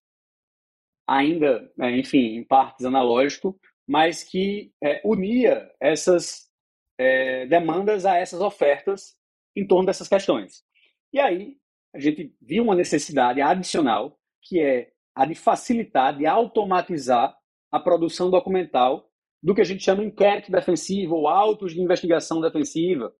ainda, 1.05 1.69
é, 1.77 1.91
enfim, 1.97 2.37
em 2.37 2.43
partes 2.45 2.85
analógico, 2.85 3.59
mas 3.85 4.23
que 4.23 4.71
é, 4.81 5.01
unia 5.03 5.69
essas 5.77 6.49
é, 6.97 7.45
demandas 7.47 8.05
a 8.05 8.15
essas 8.15 8.39
ofertas 8.39 9.17
em 9.57 9.67
torno 9.67 9.85
dessas 9.85 10.07
questões. 10.07 10.63
E 11.11 11.19
aí 11.19 11.57
a 11.93 11.99
gente 11.99 12.33
viu 12.41 12.63
uma 12.63 12.75
necessidade 12.75 13.41
adicional, 13.41 14.17
que 14.41 14.61
é 14.61 14.92
a 15.15 15.25
de 15.25 15.35
facilitar, 15.35 16.17
de 16.17 16.25
automatizar 16.25 17.35
a 17.71 17.79
produção 17.79 18.29
documental 18.29 19.09
do 19.41 19.53
que 19.53 19.61
a 19.61 19.65
gente 19.65 19.83
chama 19.83 20.03
inquérito 20.03 20.51
defensivo 20.51 21.15
ou 21.15 21.27
autos 21.27 21.73
de 21.73 21.81
investigação 21.81 22.39
defensiva. 22.39 23.13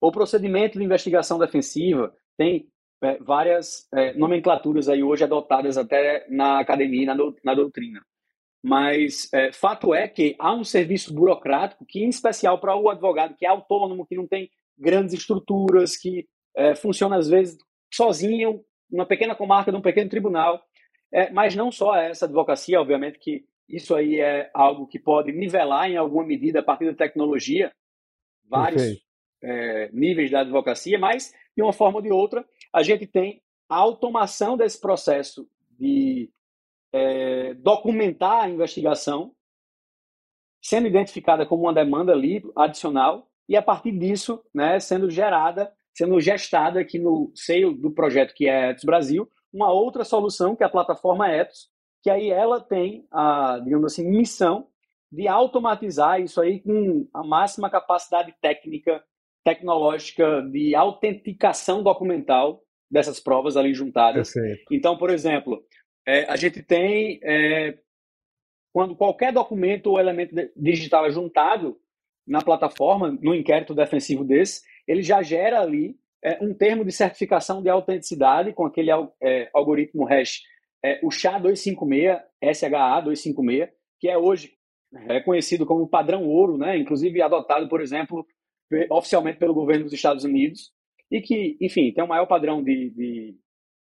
O 0.00 0.12
procedimento 0.12 0.78
de 0.78 0.84
investigação 0.84 1.38
defensiva 1.38 2.14
tem 2.36 2.68
é, 3.02 3.18
várias 3.18 3.88
é, 3.94 4.12
nomenclaturas 4.14 4.88
aí 4.88 5.02
hoje 5.02 5.24
adotadas 5.24 5.78
até 5.78 6.26
na 6.28 6.60
academia 6.60 7.02
e 7.02 7.06
na, 7.06 7.14
do, 7.14 7.34
na 7.44 7.54
doutrina. 7.54 8.00
Mas 8.62 9.32
é, 9.32 9.52
fato 9.52 9.94
é 9.94 10.08
que 10.08 10.34
há 10.38 10.52
um 10.52 10.64
serviço 10.64 11.14
burocrático 11.14 11.86
que, 11.86 12.00
em 12.00 12.08
especial 12.08 12.58
para 12.58 12.76
o 12.76 12.90
advogado 12.90 13.36
que 13.36 13.46
é 13.46 13.48
autônomo, 13.48 14.06
que 14.06 14.16
não 14.16 14.26
tem 14.26 14.50
grandes 14.76 15.14
estruturas, 15.14 15.96
que 15.96 16.26
é, 16.54 16.74
funciona 16.74 17.16
às 17.16 17.28
vezes 17.28 17.56
sozinho, 17.92 18.60
numa 18.90 19.06
pequena 19.06 19.34
comarca 19.34 19.70
de 19.70 19.78
um 19.78 19.82
pequeno 19.82 20.10
tribunal, 20.10 20.60
é, 21.12 21.30
mas 21.30 21.54
não 21.54 21.70
só 21.70 21.96
essa 21.96 22.26
advocacia, 22.26 22.80
obviamente 22.80 23.18
que 23.18 23.44
isso 23.68 23.94
aí 23.94 24.20
é 24.20 24.50
algo 24.54 24.86
que 24.86 24.98
pode 24.98 25.32
nivelar 25.32 25.90
em 25.90 25.96
alguma 25.96 26.24
medida 26.24 26.60
a 26.60 26.62
partir 26.62 26.86
da 26.86 26.94
tecnologia, 26.94 27.72
vários 28.48 29.04
é, 29.42 29.90
níveis 29.92 30.30
da 30.30 30.40
advocacia, 30.40 30.98
mas 30.98 31.34
de 31.56 31.62
uma 31.62 31.72
forma 31.72 31.98
ou 31.98 32.02
de 32.02 32.10
outra 32.10 32.44
a 32.72 32.82
gente 32.82 33.06
tem 33.06 33.42
a 33.68 33.76
automação 33.76 34.56
desse 34.56 34.80
processo 34.80 35.48
de 35.78 36.30
é, 36.92 37.54
documentar 37.54 38.44
a 38.44 38.48
investigação, 38.48 39.34
sendo 40.62 40.86
identificada 40.86 41.44
como 41.44 41.64
uma 41.64 41.74
demanda 41.74 42.12
ali 42.12 42.42
adicional 42.56 43.28
e 43.48 43.56
a 43.56 43.62
partir 43.62 43.92
disso, 43.92 44.42
né, 44.54 44.80
sendo 44.80 45.10
gerada, 45.10 45.72
sendo 45.94 46.20
gestada 46.20 46.80
aqui 46.80 46.98
no 46.98 47.32
seio 47.34 47.72
do 47.72 47.90
projeto 47.90 48.34
que 48.34 48.48
é 48.48 48.70
Etos 48.70 48.84
Brasil, 48.84 49.30
uma 49.56 49.72
outra 49.72 50.04
solução, 50.04 50.54
que 50.54 50.62
é 50.62 50.66
a 50.66 50.70
plataforma 50.70 51.32
Ethos, 51.32 51.68
que 52.02 52.10
aí 52.10 52.30
ela 52.30 52.60
tem 52.60 53.06
a, 53.10 53.58
digamos 53.64 53.92
assim, 53.92 54.06
missão 54.06 54.68
de 55.10 55.26
automatizar 55.26 56.20
isso 56.20 56.40
aí 56.40 56.60
com 56.60 57.08
a 57.14 57.24
máxima 57.24 57.70
capacidade 57.70 58.34
técnica, 58.40 59.02
tecnológica 59.42 60.42
de 60.42 60.74
autenticação 60.74 61.82
documental 61.82 62.62
dessas 62.90 63.18
provas 63.18 63.56
ali 63.56 63.72
juntadas. 63.72 64.32
Perfeito. 64.32 64.74
Então, 64.74 64.98
por 64.98 65.10
exemplo, 65.10 65.64
é, 66.06 66.24
a 66.30 66.36
gente 66.36 66.62
tem 66.62 67.18
é, 67.24 67.78
quando 68.72 68.94
qualquer 68.94 69.32
documento 69.32 69.86
ou 69.86 69.98
elemento 69.98 70.34
digital 70.54 71.06
é 71.06 71.10
juntado 71.10 71.78
na 72.26 72.42
plataforma, 72.42 73.16
no 73.22 73.34
inquérito 73.34 73.74
defensivo 73.74 74.22
desse, 74.22 74.62
ele 74.86 75.02
já 75.02 75.22
gera 75.22 75.60
ali 75.60 75.96
é, 76.24 76.42
um 76.42 76.54
termo 76.54 76.84
de 76.84 76.92
certificação 76.92 77.62
de 77.62 77.68
autenticidade 77.68 78.52
com 78.52 78.66
aquele 78.66 78.90
é, 79.22 79.50
algoritmo 79.54 80.04
hash, 80.04 80.42
é, 80.84 81.00
o 81.02 81.08
SHA-256, 81.08 82.20
SHA-256, 82.42 83.70
que 83.98 84.08
é 84.08 84.16
hoje 84.16 84.56
reconhecido 85.08 85.64
é 85.64 85.66
como 85.66 85.88
padrão 85.88 86.24
ouro, 86.24 86.56
né? 86.56 86.78
inclusive 86.78 87.20
adotado, 87.20 87.68
por 87.68 87.80
exemplo, 87.80 88.26
oficialmente 88.90 89.38
pelo 89.38 89.54
governo 89.54 89.84
dos 89.84 89.92
Estados 89.92 90.24
Unidos. 90.24 90.72
e 91.10 91.20
que, 91.20 91.56
enfim, 91.60 91.92
tem 91.92 92.02
um 92.02 92.08
maior 92.08 92.26
padrão 92.26 92.62
de, 92.62 92.90
de 92.90 93.36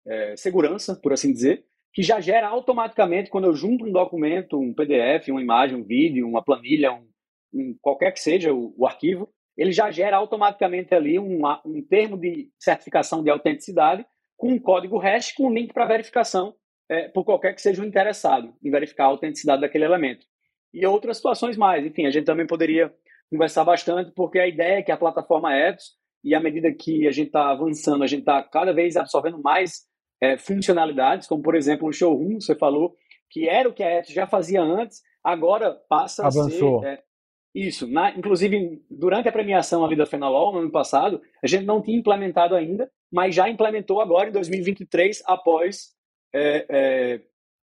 é, 0.07 0.37
segurança, 0.37 0.97
por 0.97 1.13
assim 1.13 1.33
dizer, 1.33 1.65
que 1.93 2.03
já 2.03 2.21
gera 2.21 2.49
automaticamente, 2.49 3.31
quando 3.31 3.45
eu 3.45 3.55
junto 3.55 3.85
um 3.85 3.93
documento, 3.93 4.59
um 4.59 4.73
PDF, 4.73 5.29
uma 5.29 5.43
imagem, 5.43 5.77
um 5.77 5.85
vídeo, 5.85 6.27
uma 6.27 6.43
planilha, 6.43 6.93
um, 6.93 7.07
um 7.53 7.77
qualquer 7.81 8.13
que 8.13 8.21
seja 8.21 8.53
o, 8.53 8.75
o, 8.79 8.87
arquivo, 8.87 9.29
ele 9.57 9.73
já 9.73 9.91
gera 9.91 10.17
automaticamente 10.17 10.95
ali 10.95 11.19
um, 11.19 11.43
um 11.65 11.83
termo 11.83 12.17
de 12.17 12.51
certificação 12.59 13.23
de 13.23 13.31
autenticidade 13.31 14.05
com 14.37 14.49
um 14.49 14.59
código 14.59 14.99
hash 14.99 15.33
com 15.33 15.49
um 15.49 15.53
link 15.53 15.73
para 15.73 15.85
verificação 15.85 16.55
é, 16.89 17.09
por 17.09 17.25
qualquer 17.25 17.55
que 17.55 17.63
seja 17.63 17.83
o 17.83 17.87
interessado 17.87 18.55
em 18.63 18.71
verificar 18.71 19.05
a 19.05 19.09
autenticidade 19.09 19.61
daquele 19.61 19.85
elemento. 19.85 20.27
E 20.75 20.87
outras 20.87 21.19
situações 21.19 21.57
mais. 21.57 21.85
Enfim, 21.85 22.07
a 22.07 22.11
gente 22.11 22.25
também 22.25 22.47
poderia 22.47 22.93
conversar 23.31 23.65
bastante, 23.65 24.11
porque 24.13 24.39
a 24.39 24.47
ideia 24.47 24.79
é 24.79 24.83
que 24.83 24.93
a 24.93 24.97
plataforma 24.97 25.57
Ethos, 25.57 25.93
e 26.25 26.35
à 26.35 26.41
medida 26.41 26.73
que 26.73 27.07
a 27.07 27.11
gente 27.11 27.29
está 27.29 27.51
avançando, 27.51 28.05
a 28.05 28.07
gente 28.07 28.21
está 28.21 28.43
cada 28.43 28.73
vez 28.73 28.97
absorvendo 28.97 29.41
mais 29.41 29.87
é, 30.21 30.37
funcionalidades, 30.37 31.27
como 31.27 31.43
por 31.43 31.55
exemplo 31.55 31.89
o 31.89 31.93
showroom, 31.93 32.41
você 32.41 32.55
falou, 32.55 32.95
que 33.31 33.49
era 33.49 33.69
o 33.69 33.73
que 33.73 33.83
a 33.83 33.91
Ethos 33.91 34.13
já 34.13 34.27
fazia 34.27 34.63
antes, 34.63 35.01
agora 35.25 35.75
passa 35.89 36.27
Avançou. 36.27 36.79
a 36.79 36.83
ser. 36.83 36.89
É, 36.89 37.03
isso. 37.55 37.87
Na, 37.87 38.11
inclusive, 38.17 38.83
durante 38.91 39.29
a 39.29 39.33
premiação 39.33 39.85
ali 39.85 39.95
da 39.95 40.07
Fenalol, 40.07 40.53
no 40.53 40.61
ano 40.61 40.71
passado, 40.71 41.21
a 41.43 41.47
gente 41.47 41.65
não 41.65 41.83
tinha 41.83 41.99
implementado 41.99 42.55
ainda, 42.55 42.91
mas 43.11 43.35
já 43.35 43.49
implementou 43.49 44.01
agora 44.01 44.29
em 44.29 44.33
2023, 44.33 45.23
após 45.27 45.95
é, 46.33 46.67
é, 46.69 47.21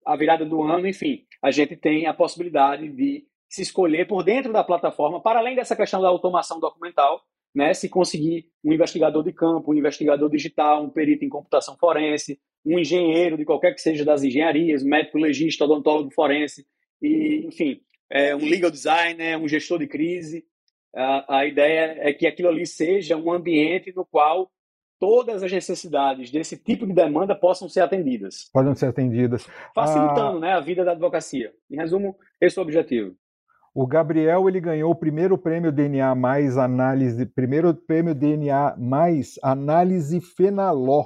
a 0.05 0.16
virada 0.16 0.44
do 0.44 0.62
ano, 0.62 0.88
enfim. 0.88 1.25
A 1.42 1.51
gente 1.51 1.77
tem 1.77 2.07
a 2.07 2.14
possibilidade 2.14 2.88
de 2.88 3.25
se 3.49 3.62
escolher 3.62 4.07
por 4.07 4.25
dentro 4.25 4.53
da 4.53 4.64
plataforma, 4.64 5.20
para 5.20 5.38
além 5.38 5.55
dessa 5.55 5.77
questão 5.77 6.01
da 6.01 6.09
automação 6.09 6.59
documental, 6.59 7.22
né, 7.55 7.72
se 7.72 7.88
conseguir 7.88 8.51
um 8.62 8.72
investigador 8.72 9.22
de 9.22 9.33
campo, 9.33 9.72
um 9.72 9.75
investigador 9.75 10.29
digital, 10.29 10.85
um 10.85 10.90
perito 10.90 11.25
em 11.25 11.29
computação 11.29 11.77
forense, 11.79 12.38
um 12.64 12.79
engenheiro 12.79 13.37
de 13.37 13.44
qualquer 13.44 13.72
que 13.72 13.81
seja 13.81 14.05
das 14.05 14.22
engenharias, 14.22 14.83
médico 14.83 15.16
legista, 15.16 15.64
odontólogo 15.64 16.11
forense, 16.12 16.66
e, 17.01 17.46
enfim, 17.46 17.81
é, 18.11 18.35
um 18.35 18.45
legal 18.45 18.71
designer, 18.71 19.38
um 19.38 19.49
gestor 19.49 19.79
de 19.79 19.87
crise. 19.87 20.45
A, 20.95 21.38
a 21.38 21.47
ideia 21.47 21.97
é 21.99 22.12
que 22.12 22.27
aquilo 22.27 22.49
ali 22.49 22.66
seja 22.66 23.16
um 23.16 23.33
ambiente 23.33 23.92
no 23.95 24.05
qual 24.05 24.51
todas 24.99 25.42
as 25.42 25.53
necessidades 25.53 26.31
desse 26.31 26.57
tipo 26.57 26.87
de 26.87 26.92
demanda 26.92 27.35
possam 27.35 27.69
ser 27.69 27.81
atendidas. 27.81 28.49
Podem 28.53 28.75
ser 28.75 28.87
atendidas. 28.87 29.47
Facilitando 29.75 30.38
ah... 30.38 30.40
né, 30.40 30.53
a 30.53 30.61
vida 30.61 30.85
da 30.85 30.92
advocacia. 30.92 31.53
Em 31.71 31.77
resumo, 31.77 32.16
esse 32.40 32.59
é 32.59 32.61
o 32.61 32.64
objetivo. 32.64 33.14
O 33.75 33.87
Gabriel 33.87 34.49
ele 34.49 34.59
ganhou 34.59 34.90
o 34.90 34.97
primeiro 34.97 35.37
prêmio 35.37 35.71
DNA 35.71 36.14
mais 36.14 36.57
análise, 36.57 37.27
primeiro 37.27 37.75
prêmio 37.75 38.14
DNA 38.14 38.75
mais 38.79 39.35
análise 39.42 40.19
Fenaló 40.19 41.05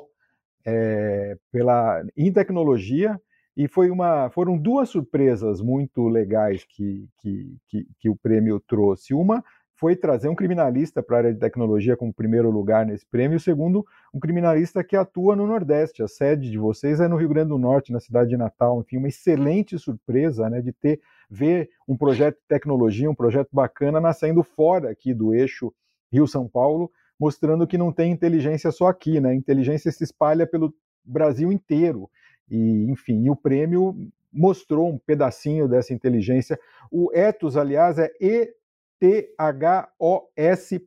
é, 0.64 1.36
pela 1.50 2.00
em 2.16 2.32
tecnologia 2.32 3.20
e 3.60 3.68
foi 3.68 3.90
uma, 3.90 4.30
foram 4.30 4.56
duas 4.56 4.88
surpresas 4.88 5.60
muito 5.60 6.08
legais 6.08 6.64
que, 6.64 7.06
que, 7.18 7.58
que, 7.68 7.86
que 7.98 8.08
o 8.08 8.16
prêmio 8.16 8.58
trouxe. 8.58 9.12
Uma 9.12 9.44
foi 9.74 9.94
trazer 9.94 10.30
um 10.30 10.34
criminalista 10.34 11.02
para 11.02 11.16
a 11.16 11.18
área 11.18 11.34
de 11.34 11.38
tecnologia 11.38 11.94
como 11.94 12.10
primeiro 12.10 12.50
lugar 12.50 12.86
nesse 12.86 13.04
prêmio, 13.04 13.36
o 13.36 13.40
segundo, 13.40 13.84
um 14.14 14.18
criminalista 14.18 14.82
que 14.82 14.96
atua 14.96 15.36
no 15.36 15.46
Nordeste. 15.46 16.02
A 16.02 16.08
sede 16.08 16.50
de 16.50 16.56
vocês 16.56 17.00
é 17.00 17.06
no 17.06 17.16
Rio 17.16 17.28
Grande 17.28 17.50
do 17.50 17.58
Norte, 17.58 17.92
na 17.92 18.00
cidade 18.00 18.30
de 18.30 18.36
Natal. 18.38 18.80
Enfim, 18.80 18.96
uma 18.96 19.08
excelente 19.08 19.78
surpresa 19.78 20.48
né, 20.48 20.62
de 20.62 20.72
ter 20.72 20.98
ver 21.30 21.68
um 21.86 21.98
projeto 21.98 22.36
de 22.36 22.46
tecnologia, 22.48 23.10
um 23.10 23.14
projeto 23.14 23.50
bacana 23.52 24.00
nascendo 24.00 24.42
fora 24.42 24.90
aqui 24.90 25.12
do 25.12 25.34
eixo 25.34 25.70
Rio-São 26.10 26.48
Paulo, 26.48 26.90
mostrando 27.18 27.66
que 27.66 27.76
não 27.76 27.92
tem 27.92 28.10
inteligência 28.10 28.72
só 28.72 28.86
aqui, 28.86 29.20
né? 29.20 29.32
A 29.32 29.34
inteligência 29.34 29.92
se 29.92 30.02
espalha 30.02 30.46
pelo 30.46 30.74
Brasil 31.04 31.52
inteiro. 31.52 32.08
E, 32.50 32.90
enfim, 32.90 33.24
e 33.24 33.30
o 33.30 33.36
prêmio 33.36 33.94
mostrou 34.32 34.88
um 34.88 34.98
pedacinho 34.98 35.68
dessa 35.68 35.92
inteligência. 35.92 36.58
O 36.90 37.12
Ethos, 37.12 37.56
aliás, 37.56 37.98
é 37.98 38.10
E 38.20 38.54
thos.org.br. 39.00 40.80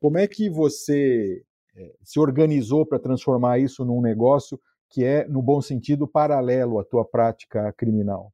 Como 0.00 0.18
é 0.18 0.26
que 0.28 0.48
você 0.48 1.42
é, 1.76 1.92
se 2.02 2.20
organizou 2.20 2.84
para 2.86 2.98
transformar 2.98 3.58
isso 3.58 3.84
num 3.84 4.00
negócio 4.00 4.60
que 4.90 5.04
é, 5.04 5.26
no 5.26 5.42
bom 5.42 5.60
sentido, 5.60 6.06
paralelo 6.06 6.78
à 6.78 6.84
tua 6.84 7.04
prática 7.04 7.72
criminal? 7.72 8.32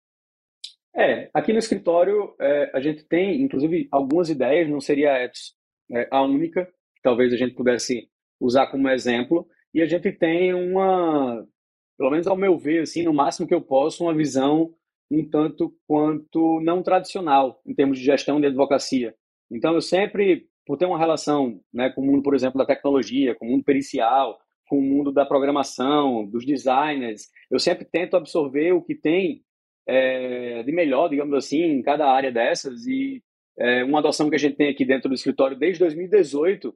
É, 0.94 1.28
aqui 1.34 1.52
no 1.52 1.58
escritório 1.58 2.34
é, 2.40 2.70
a 2.72 2.80
gente 2.80 3.04
tem, 3.04 3.42
inclusive, 3.42 3.88
algumas 3.90 4.28
ideias, 4.28 4.68
não 4.68 4.80
seria 4.80 5.12
a, 5.12 5.30
é, 5.98 6.20
única, 6.20 6.68
talvez 7.02 7.32
a 7.32 7.36
gente 7.36 7.54
pudesse 7.54 8.08
usar 8.40 8.68
como 8.68 8.88
exemplo, 8.88 9.46
e 9.72 9.82
a 9.82 9.86
gente 9.86 10.12
tem 10.12 10.54
uma, 10.54 11.44
pelo 11.96 12.10
menos 12.10 12.26
ao 12.26 12.36
meu 12.36 12.58
ver, 12.58 12.82
assim, 12.82 13.02
no 13.02 13.12
máximo 13.12 13.46
que 13.46 13.54
eu 13.54 13.60
posso, 13.60 14.04
uma 14.04 14.14
visão 14.14 14.74
um 15.10 15.28
tanto 15.28 15.74
quanto 15.86 16.60
não 16.60 16.82
tradicional 16.82 17.60
em 17.66 17.74
termos 17.74 17.98
de 17.98 18.04
gestão 18.04 18.40
de 18.40 18.46
advocacia. 18.46 19.14
Então, 19.50 19.74
eu 19.74 19.80
sempre, 19.80 20.46
por 20.66 20.76
ter 20.76 20.86
uma 20.86 20.98
relação 20.98 21.60
né, 21.72 21.90
com 21.90 22.00
o 22.00 22.04
mundo, 22.04 22.22
por 22.22 22.34
exemplo, 22.34 22.58
da 22.58 22.66
tecnologia, 22.66 23.34
com 23.34 23.46
o 23.46 23.50
mundo 23.50 23.64
pericial, 23.64 24.38
com 24.68 24.78
o 24.78 24.82
mundo 24.82 25.12
da 25.12 25.26
programação, 25.26 26.26
dos 26.26 26.44
designers, 26.44 27.28
eu 27.50 27.58
sempre 27.58 27.84
tento 27.84 28.16
absorver 28.16 28.72
o 28.72 28.82
que 28.82 28.94
tem 28.94 29.42
é, 29.86 30.62
de 30.62 30.72
melhor, 30.72 31.08
digamos 31.08 31.34
assim, 31.34 31.62
em 31.62 31.82
cada 31.82 32.10
área 32.10 32.32
dessas. 32.32 32.86
E 32.86 33.22
é, 33.58 33.84
uma 33.84 33.98
adoção 33.98 34.28
que 34.28 34.36
a 34.36 34.38
gente 34.38 34.56
tem 34.56 34.70
aqui 34.70 34.84
dentro 34.84 35.08
do 35.08 35.14
escritório 35.14 35.56
desde 35.56 35.80
2018, 35.80 36.74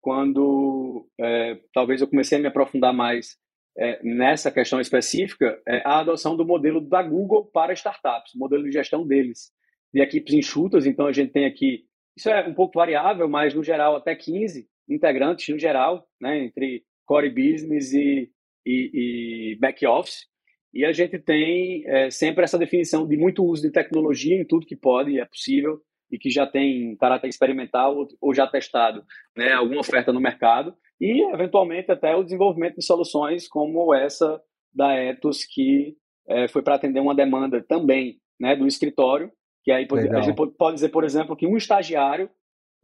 quando 0.00 1.08
é, 1.18 1.58
talvez 1.72 2.00
eu 2.00 2.08
comecei 2.08 2.38
a 2.38 2.40
me 2.40 2.48
aprofundar 2.48 2.92
mais 2.92 3.36
é, 3.76 4.00
nessa 4.02 4.50
questão 4.50 4.80
específica, 4.80 5.60
é 5.66 5.82
a 5.84 6.00
adoção 6.00 6.36
do 6.36 6.44
modelo 6.44 6.80
da 6.80 7.02
Google 7.02 7.46
para 7.46 7.72
startups, 7.72 8.32
modelo 8.34 8.64
de 8.64 8.72
gestão 8.72 9.06
deles, 9.06 9.50
de 9.92 10.00
equipes 10.00 10.34
enxutas. 10.34 10.86
Então 10.86 11.06
a 11.06 11.12
gente 11.12 11.32
tem 11.32 11.46
aqui, 11.46 11.84
isso 12.16 12.28
é 12.28 12.46
um 12.46 12.54
pouco 12.54 12.78
variável, 12.78 13.28
mas 13.28 13.54
no 13.54 13.62
geral 13.62 13.96
até 13.96 14.14
15 14.14 14.68
integrantes 14.88 15.48
no 15.48 15.58
geral, 15.58 16.06
né, 16.20 16.44
entre 16.44 16.84
core 17.06 17.30
business 17.30 17.92
e, 17.92 18.30
e, 18.66 19.52
e 19.54 19.58
back 19.58 19.86
office. 19.86 20.26
E 20.74 20.84
a 20.84 20.92
gente 20.92 21.18
tem 21.18 21.84
é, 21.86 22.10
sempre 22.10 22.44
essa 22.44 22.58
definição 22.58 23.06
de 23.06 23.16
muito 23.16 23.44
uso 23.44 23.62
de 23.62 23.70
tecnologia 23.70 24.36
em 24.36 24.44
tudo 24.44 24.66
que 24.66 24.76
pode, 24.76 25.18
é 25.18 25.24
possível, 25.24 25.80
e 26.10 26.18
que 26.18 26.30
já 26.30 26.46
tem 26.46 26.94
caráter 26.96 27.28
experimental 27.28 28.06
ou 28.20 28.34
já 28.34 28.46
testado 28.46 29.02
né, 29.36 29.52
alguma 29.52 29.80
oferta 29.80 30.12
no 30.12 30.20
mercado, 30.20 30.76
e 31.02 31.20
eventualmente 31.34 31.90
até 31.90 32.14
o 32.14 32.22
desenvolvimento 32.22 32.76
de 32.76 32.84
soluções 32.84 33.48
como 33.48 33.92
essa 33.92 34.40
da 34.72 34.94
Ethos, 34.94 35.44
que 35.44 35.96
é, 36.28 36.46
foi 36.46 36.62
para 36.62 36.76
atender 36.76 37.00
uma 37.00 37.12
demanda 37.12 37.60
também 37.60 38.20
né, 38.38 38.54
do 38.54 38.68
escritório, 38.68 39.28
que 39.64 39.72
aí 39.72 39.84
Legal. 39.90 40.20
a 40.20 40.22
gente 40.22 40.36
pode 40.56 40.74
dizer, 40.74 40.90
por 40.90 41.02
exemplo, 41.02 41.34
que 41.34 41.44
um 41.44 41.56
estagiário 41.56 42.30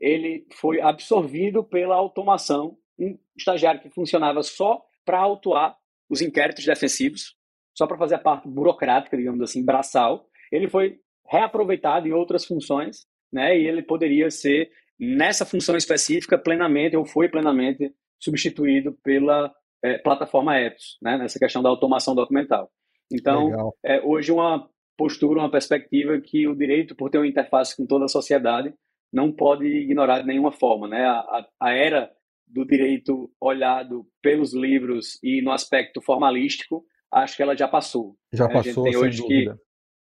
ele 0.00 0.44
foi 0.54 0.80
absorvido 0.80 1.62
pela 1.62 1.94
automação, 1.94 2.76
um 2.98 3.16
estagiário 3.36 3.80
que 3.80 3.88
funcionava 3.88 4.42
só 4.42 4.82
para 5.04 5.20
autuar 5.20 5.76
os 6.10 6.20
inquéritos 6.20 6.64
defensivos, 6.64 7.36
só 7.72 7.86
para 7.86 7.98
fazer 7.98 8.16
a 8.16 8.20
parte 8.20 8.48
burocrática, 8.48 9.16
digamos 9.16 9.40
assim, 9.42 9.64
braçal, 9.64 10.26
ele 10.50 10.66
foi 10.66 10.98
reaproveitado 11.24 12.08
em 12.08 12.12
outras 12.12 12.44
funções, 12.44 13.06
né? 13.32 13.56
E 13.56 13.64
ele 13.64 13.82
poderia 13.82 14.28
ser 14.28 14.72
nessa 14.98 15.46
função 15.46 15.76
específica 15.76 16.36
plenamente 16.36 16.96
ou 16.96 17.06
foi 17.06 17.28
plenamente 17.28 17.94
substituído 18.18 18.92
pela 19.02 19.52
é, 19.82 19.98
plataforma 19.98 20.58
Ethos, 20.58 20.98
né? 21.00 21.16
Nessa 21.18 21.38
questão 21.38 21.62
da 21.62 21.68
automação 21.68 22.14
documental. 22.14 22.70
Então, 23.12 23.72
é, 23.84 24.00
hoje 24.02 24.30
uma 24.30 24.68
postura, 24.96 25.40
uma 25.40 25.50
perspectiva 25.50 26.20
que 26.20 26.46
o 26.46 26.54
direito, 26.54 26.94
por 26.94 27.08
ter 27.08 27.18
uma 27.18 27.26
interface 27.26 27.76
com 27.76 27.86
toda 27.86 28.04
a 28.04 28.08
sociedade, 28.08 28.74
não 29.12 29.32
pode 29.32 29.64
ignorar 29.64 30.20
de 30.20 30.26
nenhuma 30.26 30.52
forma. 30.52 30.88
Né? 30.88 31.04
A, 31.04 31.46
a, 31.60 31.72
era 31.72 32.10
do 32.46 32.66
direito 32.66 33.30
olhado 33.40 34.06
pelos 34.20 34.52
livros 34.52 35.18
e 35.22 35.40
no 35.40 35.52
aspecto 35.52 36.00
formalístico, 36.02 36.84
acho 37.12 37.36
que 37.36 37.42
ela 37.42 37.56
já 37.56 37.68
passou. 37.68 38.16
Já 38.32 38.48
né? 38.48 38.54
passou, 38.54 38.84
a 38.84 38.90
gente 38.90 38.92
tem 38.92 39.08
hoje 39.08 39.22
dúvida. 39.22 39.54
que 39.54 39.60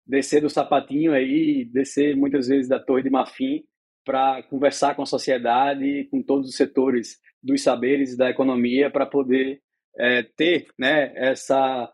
descer 0.08 0.41
do 0.41 0.49
sapatinho 0.49 1.13
aí, 1.13 1.65
descer 1.65 2.15
muitas 2.15 2.47
vezes 2.47 2.67
da 2.67 2.80
torre 2.80 3.04
de 3.04 3.10
marfim 3.10 3.63
para 4.06 4.43
conversar 4.43 4.95
com 4.95 5.01
a 5.01 5.08
sociedade, 5.08 6.08
com 6.12 6.21
todos 6.21 6.49
os 6.49 6.56
setores 6.56 7.19
dos 7.45 7.62
saberes 7.62 8.17
da 8.17 8.29
economia 8.29 8.89
para 8.89 9.05
poder 9.05 9.62
é, 9.97 10.23
ter 10.23 10.67
né, 10.77 11.13
essa 11.15 11.91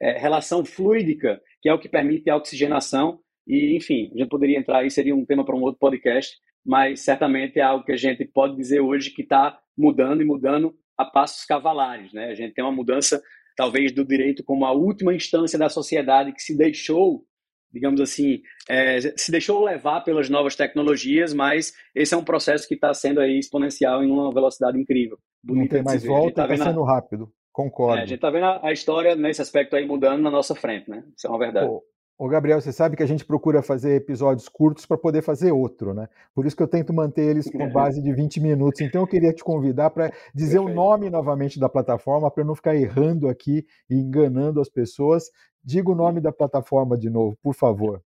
é, 0.00 0.18
relação 0.18 0.64
fluídica, 0.64 1.40
que 1.60 1.68
é 1.68 1.74
o 1.74 1.78
que 1.78 1.88
permite 1.88 2.30
a 2.30 2.36
oxigenação. 2.36 3.18
E, 3.46 3.76
enfim, 3.76 4.10
a 4.14 4.18
gente 4.18 4.28
poderia 4.28 4.58
entrar 4.58 4.78
aí, 4.78 4.90
seria 4.90 5.14
um 5.14 5.26
tema 5.26 5.44
para 5.44 5.56
um 5.56 5.62
outro 5.62 5.80
podcast, 5.80 6.36
mas 6.64 7.00
certamente 7.00 7.58
é 7.58 7.62
algo 7.62 7.84
que 7.84 7.92
a 7.92 7.96
gente 7.96 8.24
pode 8.24 8.56
dizer 8.56 8.80
hoje 8.80 9.10
que 9.10 9.22
está 9.22 9.58
mudando 9.76 10.22
e 10.22 10.24
mudando 10.24 10.74
a 10.96 11.04
passos 11.04 11.44
cavalares. 11.44 12.12
Né? 12.12 12.26
A 12.26 12.34
gente 12.34 12.54
tem 12.54 12.64
uma 12.64 12.72
mudança, 12.72 13.20
talvez, 13.56 13.90
do 13.90 14.04
direito 14.04 14.44
como 14.44 14.64
a 14.64 14.72
última 14.72 15.12
instância 15.12 15.58
da 15.58 15.68
sociedade 15.68 16.32
que 16.32 16.40
se 16.40 16.56
deixou, 16.56 17.24
digamos 17.72 18.00
assim, 18.00 18.40
é, 18.68 19.00
se 19.00 19.30
deixou 19.30 19.64
levar 19.64 20.02
pelas 20.02 20.28
novas 20.28 20.54
tecnologias, 20.54 21.32
mas 21.32 21.72
esse 21.94 22.14
é 22.14 22.16
um 22.16 22.24
processo 22.24 22.68
que 22.68 22.74
está 22.74 22.92
sendo 22.92 23.20
aí 23.20 23.38
exponencial 23.38 24.02
em 24.02 24.10
uma 24.10 24.32
velocidade 24.32 24.78
incrível. 24.78 25.18
Não 25.44 25.66
tem 25.66 25.82
mais 25.82 26.04
volta, 26.04 26.42
está 26.42 26.48
tá 26.48 26.56
sendo 26.56 26.82
rápido. 26.82 27.32
Concordo. 27.52 27.98
É, 27.98 28.02
a 28.02 28.06
gente 28.06 28.16
está 28.16 28.30
vendo 28.30 28.46
a, 28.46 28.72
história 28.72 29.14
nesse 29.14 29.42
aspecto 29.42 29.76
aí 29.76 29.86
mudando 29.86 30.22
na 30.22 30.30
nossa 30.30 30.54
frente, 30.54 30.88
né? 30.88 31.04
Isso 31.14 31.26
é 31.26 31.30
uma 31.30 31.38
verdade. 31.38 31.68
Ô, 31.68 31.82
ô 32.22 32.28
Gabriel, 32.28 32.60
você 32.60 32.72
sabe 32.72 32.96
que 32.96 33.02
a 33.02 33.06
gente 33.06 33.24
procura 33.24 33.62
fazer 33.62 33.96
episódios 33.96 34.48
curtos 34.48 34.86
para 34.86 34.96
poder 34.96 35.22
fazer 35.22 35.50
outro, 35.50 35.92
né? 35.92 36.08
Por 36.32 36.46
isso 36.46 36.56
que 36.56 36.62
eu 36.62 36.68
tento 36.68 36.92
manter 36.92 37.22
eles 37.22 37.50
com 37.50 37.58
base 37.72 38.00
de 38.00 38.12
20 38.12 38.40
minutos. 38.40 38.80
Então 38.80 39.00
eu 39.00 39.08
queria 39.08 39.32
te 39.32 39.42
convidar 39.42 39.90
para 39.90 40.12
dizer 40.32 40.60
Perfeito. 40.60 40.78
o 40.78 40.84
nome 40.84 41.10
novamente 41.10 41.58
da 41.58 41.68
plataforma, 41.68 42.30
para 42.30 42.44
não 42.44 42.54
ficar 42.54 42.76
errando 42.76 43.28
aqui 43.28 43.66
e 43.90 43.96
enganando 43.96 44.60
as 44.60 44.68
pessoas. 44.68 45.32
Diga 45.64 45.90
o 45.90 45.96
nome 45.96 46.20
da 46.20 46.30
plataforma 46.30 46.96
de 46.96 47.10
novo, 47.10 47.36
por 47.42 47.54
favor. 47.54 48.00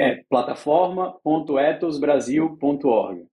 É 0.00 0.22
plataforma.etosbrasil.org. 0.30 3.26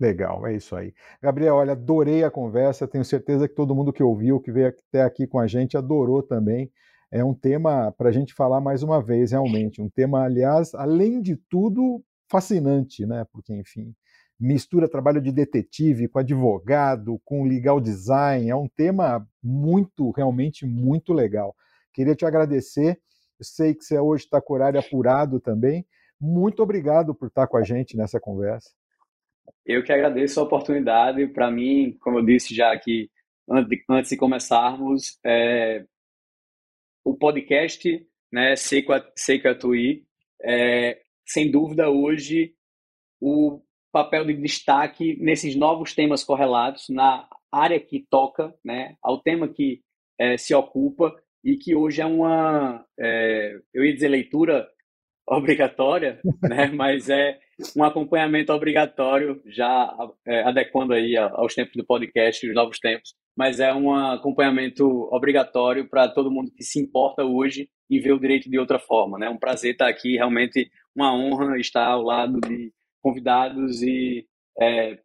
Legal, 0.00 0.46
é 0.46 0.54
isso 0.54 0.74
aí. 0.74 0.94
Gabriel, 1.20 1.56
olha, 1.56 1.72
adorei 1.72 2.24
a 2.24 2.30
conversa, 2.30 2.88
tenho 2.88 3.04
certeza 3.04 3.46
que 3.46 3.54
todo 3.54 3.74
mundo 3.74 3.92
que 3.92 4.02
ouviu, 4.02 4.40
que 4.40 4.50
veio 4.50 4.68
até 4.68 5.02
aqui 5.02 5.26
com 5.26 5.38
a 5.38 5.46
gente, 5.46 5.76
adorou 5.76 6.22
também. 6.22 6.72
É 7.12 7.22
um 7.22 7.34
tema 7.34 7.92
para 7.92 8.08
a 8.08 8.12
gente 8.12 8.32
falar 8.32 8.58
mais 8.58 8.82
uma 8.82 9.02
vez, 9.02 9.32
realmente. 9.32 9.82
Um 9.82 9.90
tema, 9.90 10.24
aliás, 10.24 10.74
além 10.74 11.20
de 11.20 11.36
tudo, 11.36 12.02
fascinante, 12.30 13.04
né? 13.04 13.26
Porque, 13.30 13.52
enfim, 13.52 13.94
mistura 14.40 14.88
trabalho 14.88 15.20
de 15.20 15.30
detetive 15.30 16.08
com 16.08 16.18
advogado, 16.18 17.20
com 17.22 17.44
legal 17.44 17.78
design, 17.82 18.48
é 18.48 18.56
um 18.56 18.66
tema 18.66 19.28
muito, 19.42 20.10
realmente 20.12 20.64
muito 20.64 21.12
legal. 21.12 21.54
Queria 21.92 22.14
te 22.14 22.24
agradecer. 22.24 22.98
Eu 23.38 23.44
sei 23.44 23.74
que 23.74 23.84
você 23.84 23.98
hoje 23.98 24.24
está 24.24 24.40
com 24.40 24.54
horário 24.54 24.80
apurado 24.80 25.38
também. 25.38 25.84
Muito 26.18 26.62
obrigado 26.62 27.14
por 27.14 27.28
estar 27.28 27.46
com 27.46 27.58
a 27.58 27.62
gente 27.62 27.94
nessa 27.94 28.18
conversa. 28.18 28.70
Eu 29.66 29.82
que 29.82 29.92
agradeço 29.92 30.40
a 30.40 30.44
oportunidade. 30.44 31.26
Para 31.26 31.50
mim, 31.50 31.94
como 32.00 32.20
eu 32.20 32.24
disse 32.24 32.54
já 32.54 32.72
aqui 32.72 33.10
antes 33.90 34.08
de 34.08 34.16
começarmos, 34.16 35.18
é, 35.22 35.84
o 37.04 37.16
podcast, 37.16 38.06
né, 38.32 38.56
Sei 38.56 38.82
que 38.82 39.48
Atuí, 39.48 40.04
é, 40.42 41.00
sem 41.26 41.50
dúvida 41.50 41.90
hoje 41.90 42.54
o 43.20 43.62
papel 43.92 44.24
de 44.24 44.34
destaque 44.34 45.16
nesses 45.20 45.54
novos 45.54 45.94
temas 45.94 46.24
correlatos 46.24 46.88
na 46.88 47.28
área 47.50 47.78
que 47.78 48.06
toca, 48.08 48.54
né, 48.64 48.96
ao 49.02 49.20
tema 49.20 49.48
que 49.48 49.82
é, 50.18 50.36
se 50.36 50.54
ocupa 50.54 51.14
e 51.44 51.56
que 51.56 51.74
hoje 51.74 52.00
é 52.00 52.06
uma, 52.06 52.84
é, 52.98 53.58
eu 53.74 53.84
ia 53.84 53.92
dizer 53.92 54.08
leitura 54.08 54.68
obrigatória, 55.28 56.20
né, 56.42 56.70
mas 56.74 57.08
é 57.08 57.38
um 57.76 57.84
acompanhamento 57.84 58.52
obrigatório, 58.52 59.40
já 59.46 59.96
é, 60.26 60.42
adequando 60.42 60.92
aí 60.92 61.16
aos 61.16 61.54
tempos 61.54 61.76
do 61.76 61.84
podcast, 61.84 62.46
os 62.46 62.54
novos 62.54 62.78
tempos, 62.78 63.14
mas 63.36 63.60
é 63.60 63.72
um 63.72 63.94
acompanhamento 63.94 64.84
obrigatório 65.12 65.88
para 65.88 66.08
todo 66.08 66.30
mundo 66.30 66.50
que 66.54 66.64
se 66.64 66.80
importa 66.80 67.24
hoje 67.24 67.68
e 67.88 68.00
vê 68.00 68.12
o 68.12 68.18
direito 68.18 68.50
de 68.50 68.58
outra 68.58 68.78
forma. 68.78 69.16
É 69.18 69.20
né? 69.20 69.30
um 69.30 69.38
prazer 69.38 69.72
estar 69.72 69.88
aqui, 69.88 70.16
realmente 70.16 70.70
uma 70.94 71.14
honra 71.14 71.58
estar 71.58 71.86
ao 71.86 72.02
lado 72.02 72.40
de 72.40 72.72
convidados 73.00 73.82
e 73.82 74.26
é, 74.60 74.98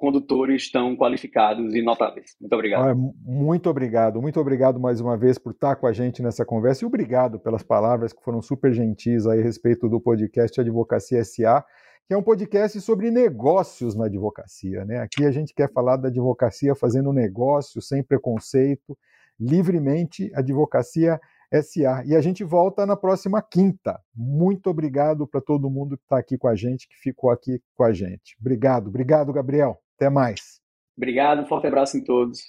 condutores 0.00 0.70
tão 0.72 0.96
qualificados 0.96 1.74
e 1.74 1.82
notáveis. 1.82 2.34
Muito 2.40 2.54
obrigado. 2.54 2.96
muito 3.22 3.68
obrigado, 3.68 4.22
muito 4.22 4.40
obrigado 4.40 4.80
mais 4.80 4.98
uma 4.98 5.14
vez 5.14 5.36
por 5.36 5.52
estar 5.52 5.76
com 5.76 5.86
a 5.86 5.92
gente 5.92 6.22
nessa 6.22 6.42
conversa 6.42 6.84
e 6.84 6.86
obrigado 6.86 7.38
pelas 7.38 7.62
palavras 7.62 8.10
que 8.10 8.24
foram 8.24 8.40
super 8.40 8.72
gentis 8.72 9.26
aí 9.26 9.40
a 9.40 9.44
respeito 9.44 9.90
do 9.90 10.00
podcast 10.00 10.58
Advocacia 10.58 11.22
SA 11.22 11.64
que 12.08 12.14
é 12.14 12.16
um 12.18 12.22
podcast 12.24 12.80
sobre 12.80 13.08
negócios 13.08 13.94
na 13.94 14.06
advocacia. 14.06 14.84
Né? 14.84 14.98
Aqui 14.98 15.24
a 15.24 15.30
gente 15.30 15.54
quer 15.54 15.70
falar 15.72 15.96
da 15.96 16.08
advocacia 16.08 16.74
fazendo 16.74 17.12
negócio, 17.12 17.80
sem 17.80 18.02
preconceito, 18.02 18.98
livremente, 19.38 20.28
Advocacia 20.34 21.20
SA. 21.52 22.02
E 22.04 22.16
a 22.16 22.20
gente 22.20 22.42
volta 22.42 22.84
na 22.84 22.96
próxima 22.96 23.40
quinta. 23.40 24.00
Muito 24.12 24.68
obrigado 24.68 25.24
para 25.24 25.40
todo 25.40 25.70
mundo 25.70 25.96
que 25.96 26.02
está 26.02 26.18
aqui 26.18 26.36
com 26.36 26.48
a 26.48 26.56
gente, 26.56 26.88
que 26.88 26.96
ficou 26.96 27.30
aqui 27.30 27.62
com 27.76 27.84
a 27.84 27.92
gente. 27.92 28.36
Obrigado, 28.40 28.88
obrigado, 28.88 29.32
Gabriel. 29.32 29.80
Até 30.00 30.08
mais. 30.08 30.58
Obrigado, 30.96 31.42
um 31.42 31.46
forte 31.46 31.66
abraço 31.66 31.98
em 31.98 32.02
todos. 32.02 32.40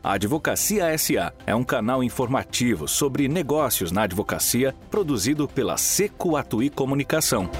A 0.00 0.12
Advocacia 0.12 0.96
SA 0.96 1.34
é 1.44 1.54
um 1.54 1.64
canal 1.64 2.02
informativo 2.04 2.86
sobre 2.86 3.26
negócios 3.26 3.90
na 3.90 4.04
advocacia 4.04 4.72
produzido 4.88 5.48
pela 5.48 5.76
Seco 5.76 6.36
Atui 6.36 6.70
Comunicação. 6.70 7.50